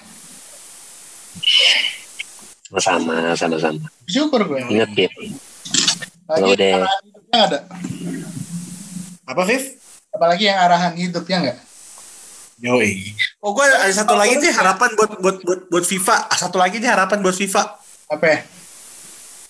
Sama-sama, 2.68 3.34
sama-sama. 3.34 3.82
Syukur 4.06 4.44
gue. 4.46 4.60
Ingat 4.68 4.90
Lagi 4.94 5.24
Kalau 6.28 6.48
udah- 6.52 6.86
hidupnya 7.02 7.38
ada. 7.48 7.58
Apa 9.26 9.42
Viv? 9.48 9.64
Apalagi 10.12 10.44
yang 10.46 10.58
arahan 10.60 10.92
hidupnya 10.94 11.36
nggak? 11.42 11.58
Yoi. 12.58 13.14
Oh 13.40 13.54
gue 13.54 13.64
ada 13.64 13.86
satu 13.94 14.18
lagi 14.18 14.34
nih 14.36 14.50
harapan 14.50 14.90
buat 14.98 15.10
buat 15.22 15.36
buat 15.46 15.60
buat 15.70 15.84
FIFA. 15.86 16.26
Satu 16.34 16.58
lagi 16.58 16.82
nih 16.82 16.90
harapan 16.90 17.22
buat 17.22 17.34
FIFA. 17.34 17.62
Apa? 18.10 18.42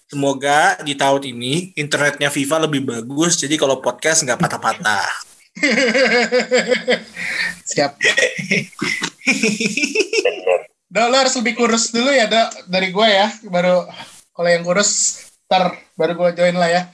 Ya? 0.08 0.10
Semoga 0.16 0.80
di 0.80 0.96
tahun 0.96 1.36
ini 1.36 1.76
internetnya 1.76 2.32
FIFA 2.32 2.64
lebih 2.64 2.88
bagus. 2.88 3.36
Jadi 3.36 3.60
kalau 3.60 3.84
podcast 3.84 4.24
nggak 4.24 4.40
patah-patah. 4.40 5.04
Siap. 7.68 7.92
bener. 10.24 10.60
Do, 10.88 11.12
lo 11.12 11.16
harus 11.20 11.36
lebih 11.36 11.60
kurus 11.60 11.92
dulu 11.92 12.08
ya, 12.08 12.24
Do, 12.24 12.40
dari 12.72 12.88
gue 12.88 13.04
ya. 13.04 13.28
Baru 13.52 13.84
kalau 14.32 14.48
yang 14.48 14.64
kurus, 14.64 15.20
ntar 15.44 15.76
baru 16.00 16.16
gue 16.16 16.40
join 16.40 16.56
lah 16.56 16.72
ya. 16.72 16.88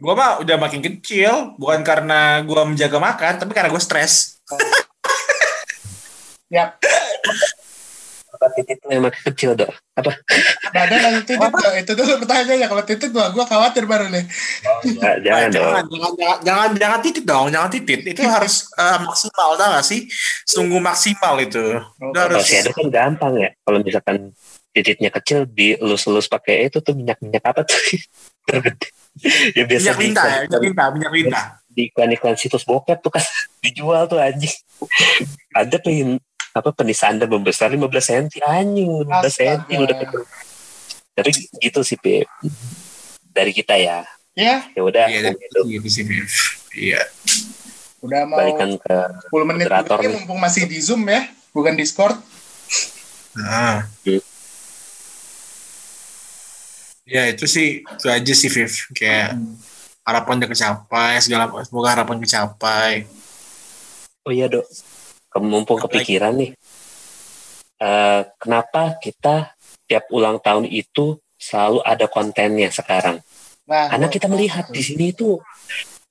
Gue 0.00 0.16
mah 0.16 0.40
udah 0.40 0.56
makin 0.56 0.80
kecil, 0.80 1.52
bukan 1.60 1.84
karena 1.84 2.40
gue 2.40 2.62
menjaga 2.64 2.96
makan, 2.96 3.44
tapi 3.44 3.52
karena 3.52 3.68
gue 3.68 3.82
stres. 3.84 4.40
Yap. 6.48 6.80
Apa 8.40 8.56
titik 8.56 8.80
yang 8.88 9.04
makin 9.04 9.20
kecil 9.28 9.52
dok? 9.52 9.68
Apa? 10.00 10.16
Badan 10.72 10.98
lalu 11.12 11.20
titik, 11.28 11.52
Do. 11.52 11.68
Itu 11.76 11.92
dulu 11.92 12.24
pertanyaannya. 12.24 12.68
Kalau 12.72 12.82
titik, 12.88 13.12
gue 13.12 13.26
gue 13.36 13.44
khawatir 13.44 13.84
baru 13.84 14.08
nih. 14.08 14.24
Ya, 14.96 15.20
jangan 15.28 15.48
dong. 15.52 15.60
jangan, 15.60 15.84
jangan, 15.84 16.12
jangan, 16.16 16.38
jangan, 16.40 16.68
jangan 16.80 16.98
titit 17.04 17.24
dong, 17.28 17.46
jangan 17.52 17.68
titit. 17.68 18.00
Itu 18.08 18.24
harus 18.24 18.64
eh, 18.80 18.98
maksimal, 19.04 19.60
tau 19.60 19.68
gak 19.76 19.84
sih? 19.84 20.08
Sungguh 20.48 20.80
maksimal 20.80 21.36
itu. 21.36 21.84
Kalau 22.00 22.40
harus. 22.40 22.48
si 22.48 22.64
Edo 22.64 22.72
kan 22.72 22.88
gampang 22.88 23.44
ya. 23.44 23.52
Kalau 23.60 23.78
misalkan 23.84 24.32
titiknya 24.72 25.12
kecil 25.12 25.44
dielus-elus 25.44 26.24
pakai 26.32 26.72
itu 26.72 26.80
tuh 26.80 26.96
minyak-minyak 26.96 27.44
apa 27.44 27.60
tuh? 27.68 27.76
Tergede. 28.48 28.88
ya 29.52 29.68
biasa 29.68 29.84
Minyak 29.84 29.98
di 30.00 30.04
lintah 30.08 30.24
ya, 30.24 30.38
minyak 30.48 30.62
lintah, 30.64 30.86
minyak 30.96 31.12
lintah. 31.12 31.44
di 31.70 31.82
iklan-iklan 31.92 32.34
situs 32.40 32.64
bokep 32.64 33.04
tuh 33.04 33.12
kan 33.12 33.20
dijual 33.62 34.08
tuh 34.08 34.16
anjing. 34.16 34.54
Ada 35.52 35.76
pengen 35.76 36.16
apa 36.50 36.70
penis 36.70 37.00
anda 37.00 37.24
membesar 37.24 37.70
15 37.70 37.86
cm 37.86 38.26
anjing 38.42 38.88
15 39.06 39.06
cm 39.30 39.58
Astaga. 39.70 39.80
udah 39.80 39.96
ketemu. 39.96 40.24
Tapi 41.10 41.30
gitu 41.60 41.80
sih 41.82 41.96
Pip. 41.96 42.26
Dari 43.30 43.52
kita 43.52 43.74
ya. 43.74 44.02
Ya, 44.32 44.64
Ya 44.72 44.82
udah 44.82 45.06
Iya, 45.06 45.34
gitu. 45.34 45.60
gitu 45.68 45.88
sih, 45.88 46.02
Viv. 46.02 46.30
Iya. 46.72 47.02
udah 48.00 48.24
mau 48.24 48.40
balikan 48.40 48.80
ke 48.80 48.96
10 49.28 49.44
menit 49.44 49.68
moderator 49.68 50.00
lagi 50.00 50.08
mumpung 50.08 50.40
masih 50.40 50.64
di 50.64 50.80
Zoom 50.80 51.04
ya, 51.04 51.28
bukan 51.52 51.76
Discord. 51.76 52.16
Nah. 53.36 53.84
Ya 57.04 57.26
itu 57.26 57.44
sih 57.44 57.82
itu 57.82 58.06
aja 58.06 58.32
sih 58.32 58.48
Viv 58.48 58.70
kayak 58.94 59.34
harapan 60.00 60.38
udah 60.38 60.48
kecapai 60.48 61.18
segala 61.18 61.50
semoga 61.60 61.90
harapan 61.90 62.22
kecapai 62.22 63.04
Oh 64.22 64.30
iya 64.30 64.46
dok, 64.46 64.62
mumpung 65.38 65.78
kepikiran 65.78 66.34
nih. 66.34 66.50
Eh, 67.80 68.22
kenapa 68.36 68.98
kita 68.98 69.54
tiap 69.86 70.10
ulang 70.10 70.42
tahun 70.42 70.66
itu 70.66 71.16
selalu 71.38 71.80
ada 71.86 72.10
kontennya 72.10 72.68
sekarang? 72.68 73.22
Nah, 73.70 73.86
Karena 73.88 74.10
kita 74.10 74.26
melihat 74.26 74.66
di 74.68 74.82
sini 74.82 75.14
itu 75.14 75.38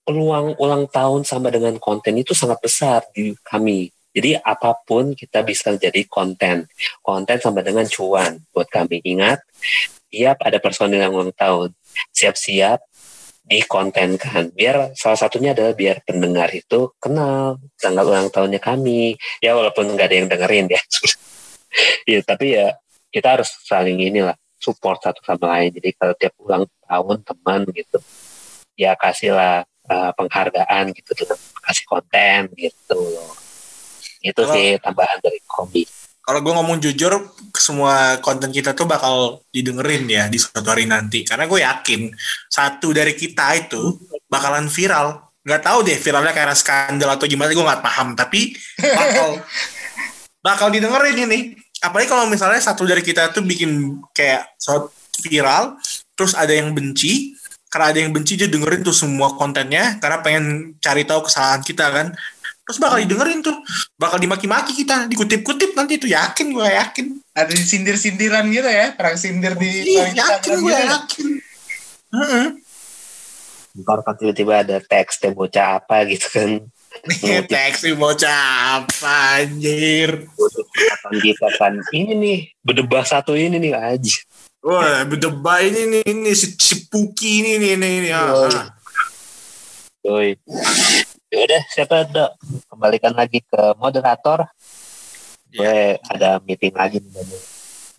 peluang 0.08 0.58
ulang 0.58 0.90
tahun 0.90 1.22
sama 1.28 1.54
dengan 1.54 1.78
konten 1.78 2.18
itu 2.18 2.34
sangat 2.34 2.58
besar 2.64 3.06
di 3.14 3.38
kami. 3.46 3.94
Jadi 4.10 4.42
apa 4.42 4.74
pun 4.74 5.14
kita 5.14 5.46
bisa 5.46 5.70
jadi 5.78 6.02
konten. 6.10 6.66
Konten 7.06 7.38
sama 7.38 7.62
dengan 7.62 7.86
cuan 7.86 8.42
buat 8.50 8.66
kami. 8.66 9.06
Ingat, 9.06 9.46
tiap 10.10 10.42
ada 10.42 10.58
personil 10.58 10.98
yang 10.98 11.14
ulang 11.14 11.30
tahun, 11.38 11.70
siap-siap 12.10 12.82
dikontenkan. 13.50 14.54
Biar 14.54 14.94
salah 14.94 15.18
satunya 15.18 15.58
adalah 15.58 15.74
biar 15.74 16.06
pendengar 16.06 16.54
itu 16.54 16.94
kenal 17.02 17.58
tanggal 17.82 18.06
ulang 18.06 18.30
tahunnya 18.30 18.62
kami. 18.62 19.18
Ya 19.42 19.58
walaupun 19.58 19.90
nggak 19.98 20.08
ada 20.08 20.16
yang 20.16 20.30
dengerin 20.30 20.66
ya. 20.70 20.82
ya 22.12 22.20
tapi 22.22 22.54
ya 22.54 22.78
kita 23.10 23.42
harus 23.42 23.50
saling 23.66 23.98
inilah 23.98 24.38
support 24.62 25.02
satu 25.02 25.26
sama 25.26 25.58
lain. 25.58 25.74
Jadi 25.74 25.90
kalau 25.98 26.14
tiap 26.14 26.34
ulang 26.38 26.64
tahun 26.86 27.18
teman 27.26 27.62
gitu, 27.74 27.98
ya 28.78 28.94
kasihlah 28.94 29.66
uh, 29.90 30.12
penghargaan 30.14 30.94
gitu 30.94 31.12
dengan 31.18 31.38
kasih 31.66 31.86
konten 31.90 32.40
gitu 32.54 32.98
loh. 33.02 33.34
Itu 34.22 34.46
sih 34.54 34.78
tambahan 34.78 35.18
dari 35.26 35.42
kombi. 35.50 35.84
Kalau 36.30 36.46
gue 36.46 36.54
ngomong 36.54 36.78
jujur, 36.78 37.34
semua 37.58 38.22
konten 38.22 38.54
kita 38.54 38.78
tuh 38.78 38.86
bakal 38.86 39.42
didengerin 39.50 40.06
ya 40.06 40.30
di 40.30 40.38
suatu 40.38 40.70
hari 40.70 40.86
nanti. 40.86 41.26
Karena 41.26 41.50
gue 41.50 41.58
yakin 41.66 42.06
satu 42.46 42.94
dari 42.94 43.18
kita 43.18 43.58
itu 43.58 43.98
bakalan 44.30 44.70
viral. 44.70 45.26
Nggak 45.42 45.66
tahu 45.66 45.90
deh 45.90 45.98
viralnya 45.98 46.30
karena 46.30 46.54
skandal 46.54 47.18
atau 47.18 47.26
gimana, 47.26 47.50
gue 47.50 47.66
nggak 47.66 47.82
paham. 47.82 48.14
Tapi 48.14 48.54
bakal 48.78 49.42
bakal 50.46 50.68
didengerin 50.70 51.18
ini. 51.26 51.40
Apalagi 51.82 52.14
kalau 52.14 52.30
misalnya 52.30 52.62
satu 52.62 52.86
dari 52.86 53.02
kita 53.02 53.34
tuh 53.34 53.42
bikin 53.42 53.98
kayak 54.14 54.54
suatu 54.62 54.94
viral, 55.26 55.82
terus 56.14 56.38
ada 56.38 56.54
yang 56.54 56.78
benci, 56.78 57.34
karena 57.74 57.90
ada 57.90 58.06
yang 58.06 58.14
benci 58.14 58.38
dia 58.38 58.46
dengerin 58.46 58.86
tuh 58.86 58.94
semua 58.94 59.34
kontennya, 59.34 59.98
karena 59.98 60.22
pengen 60.22 60.78
cari 60.78 61.10
tahu 61.10 61.26
kesalahan 61.26 61.66
kita 61.66 61.90
kan. 61.90 62.14
Terus 62.70 62.78
bakal 62.86 63.02
didengerin 63.02 63.42
tuh, 63.42 63.58
bakal 63.98 64.22
dimaki-maki 64.22 64.78
kita, 64.78 65.10
dikutip-kutip 65.10 65.74
nanti 65.74 65.98
tuh 65.98 66.14
yakin 66.14 66.54
gue 66.54 66.70
yakin. 66.70 67.06
ada 67.34 67.50
sindir-sindiran 67.50 68.46
gitu 68.54 68.70
ya, 68.70 68.94
perang 68.94 69.18
sindir 69.18 69.58
di 69.58 69.98
Iya, 69.98 70.14
yakin 70.14 70.62
gue 70.62 70.70
gitu 70.70 70.78
ya. 70.78 70.86
yakin. 70.94 71.28
Heeh. 72.14 72.46
Ntar 73.82 74.06
kan 74.06 74.14
tiba-tiba 74.22 74.62
ada 74.62 74.78
teks 74.86 75.18
teh 75.18 75.34
bocah 75.34 75.82
apa 75.82 76.06
gitu 76.14 76.30
kan. 76.30 76.62
Nih, 77.10 77.42
Teks 77.50 77.90
nih 77.90 77.98
bocah 77.98 78.38
apa 78.86 79.42
anjir. 79.42 80.30
Kita 81.10 81.48
kan. 81.58 81.74
Ini 81.90 82.14
nih, 82.14 82.54
berdebah 82.62 83.02
satu 83.02 83.34
ini 83.34 83.58
nih 83.58 83.74
aja. 83.74 84.16
Wah, 84.62 85.10
berdebah 85.10 85.66
ini 85.66 85.90
nih, 85.90 86.04
ini 86.06 86.38
si, 86.38 86.54
si 86.54 86.86
Puki 86.86 87.42
ini 87.42 87.58
nih, 87.58 87.72
ini, 87.82 87.90
ini. 88.06 88.10
Ah, 88.14 88.78
Yoi. 90.06 90.38
Ah. 91.30 91.36
Yoi. 91.36 91.40
Yaudah, 91.46 91.64
siapa 91.70 91.96
dok? 92.10 92.32
Kembalikan 92.70 93.14
lagi 93.14 93.46
ke 93.46 93.62
moderator. 93.78 94.50
Gue 95.54 95.98
ada 96.10 96.42
meeting 96.46 96.74
lagi. 96.74 97.02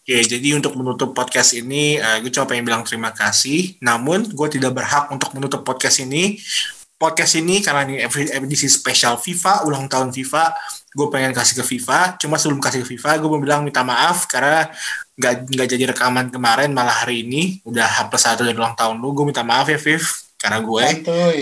Oke, 0.01 0.17
jadi 0.27 0.59
untuk 0.59 0.75
menutup 0.75 1.15
podcast 1.15 1.55
ini, 1.55 1.99
eh, 1.99 2.19
gue 2.23 2.31
cuma 2.31 2.47
pengen 2.47 2.67
bilang 2.67 2.83
terima 2.83 3.15
kasih. 3.15 3.79
Namun, 3.83 4.27
gue 4.31 4.49
tidak 4.51 4.75
berhak 4.75 5.11
untuk 5.15 5.31
menutup 5.35 5.63
podcast 5.63 6.03
ini. 6.03 6.39
Podcast 7.01 7.41
ini 7.41 7.65
karena 7.65 7.89
ini 7.89 8.05
edisi 8.05 8.69
spesial 8.69 9.17
FIFA, 9.17 9.65
ulang 9.65 9.89
tahun 9.89 10.13
FIFA, 10.13 10.53
gue 10.93 11.07
pengen 11.09 11.33
kasih 11.33 11.57
ke 11.57 11.65
FIFA. 11.65 12.21
Cuma 12.21 12.37
sebelum 12.37 12.61
kasih 12.61 12.85
ke 12.85 12.93
FIFA, 12.93 13.17
gue 13.17 13.29
mau 13.31 13.41
bilang 13.41 13.65
minta 13.65 13.81
maaf 13.81 14.29
karena 14.29 14.69
nggak 15.17 15.49
nggak 15.49 15.69
jadi 15.71 15.85
rekaman 15.97 16.29
kemarin, 16.29 16.77
malah 16.77 16.93
hari 16.93 17.25
ini 17.25 17.65
udah 17.65 17.89
H 17.89 18.13
plus 18.13 18.21
satu 18.21 18.45
dari 18.45 18.53
ulang 18.53 18.77
tahun 18.77 19.01
lu. 19.01 19.17
Gue 19.17 19.33
minta 19.33 19.41
maaf 19.41 19.73
ya, 19.73 19.81
Viv, 19.81 20.05
karena 20.37 20.61
gue. 20.61 20.85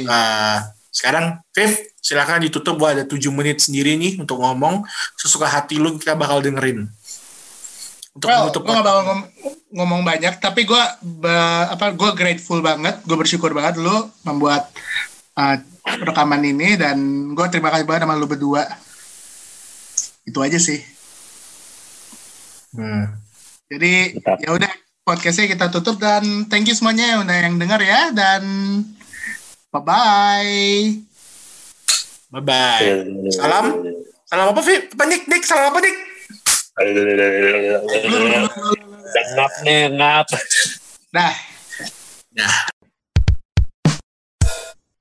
Nah, 0.06 0.77
sekarang 0.88 1.38
Viv, 1.52 1.72
silakan 2.00 2.42
ditutup. 2.42 2.74
Gue 2.80 2.88
ada 2.96 3.04
7 3.04 3.28
menit 3.30 3.60
sendiri 3.60 3.94
nih 4.00 4.18
untuk 4.18 4.40
ngomong. 4.40 4.82
Sesuka 5.14 5.46
hati 5.46 5.76
lu 5.76 5.96
kita 6.00 6.16
bakal 6.16 6.40
dengerin. 6.40 6.88
Untuk 8.16 8.28
Well, 8.28 8.50
menutup 8.50 8.62
gue 8.66 8.74
gak 8.74 8.86
bakal 8.86 9.02
ngom- 9.06 9.28
ngomong 9.78 10.02
banyak, 10.02 10.34
tapi 10.42 10.66
gue 10.66 10.82
apa 11.70 11.92
gue 11.94 12.10
grateful 12.18 12.58
banget, 12.64 12.98
gue 13.04 13.14
bersyukur 13.14 13.54
banget 13.54 13.78
lu 13.78 13.94
membuat 14.26 14.72
uh, 15.38 15.56
rekaman 16.02 16.42
ini 16.42 16.74
dan 16.74 16.98
gue 17.36 17.46
terima 17.52 17.70
kasih 17.70 17.86
banget 17.86 18.08
sama 18.08 18.18
lu 18.18 18.26
berdua. 18.26 18.66
Itu 20.26 20.42
aja 20.42 20.58
sih. 20.58 20.82
Hmm. 22.74 23.16
Jadi 23.68 24.18
ya 24.44 24.50
udah 24.56 24.72
podcastnya 25.04 25.48
kita 25.48 25.72
tutup 25.72 26.00
dan 26.00 26.48
thank 26.48 26.68
you 26.68 26.76
semuanya 26.76 27.16
yang 27.16 27.20
udah 27.24 27.36
yang 27.38 27.54
dengar 27.56 27.80
ya 27.80 28.12
dan 28.12 28.42
bye 29.68 29.82
bye. 29.84 31.04
Bye 32.28 32.44
bye. 32.44 32.88
Salam. 33.32 33.64
Salam 34.28 34.52
apa 34.52 34.60
Viv? 34.60 34.92
Apa 34.92 35.04
Nick? 35.08 35.24
Nick, 35.28 35.44
salam 35.48 35.72
apa 35.72 35.80
Nick? 35.80 35.96
Ngap 39.34 39.52
nih, 39.64 39.88
ngap. 39.96 40.26
Dah. 41.10 41.34
Ya. 42.36 42.48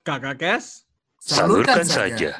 Kakak 0.08 0.39
Kes? 0.39 0.88
Salurkan 1.19 1.84
saja. 1.84 2.39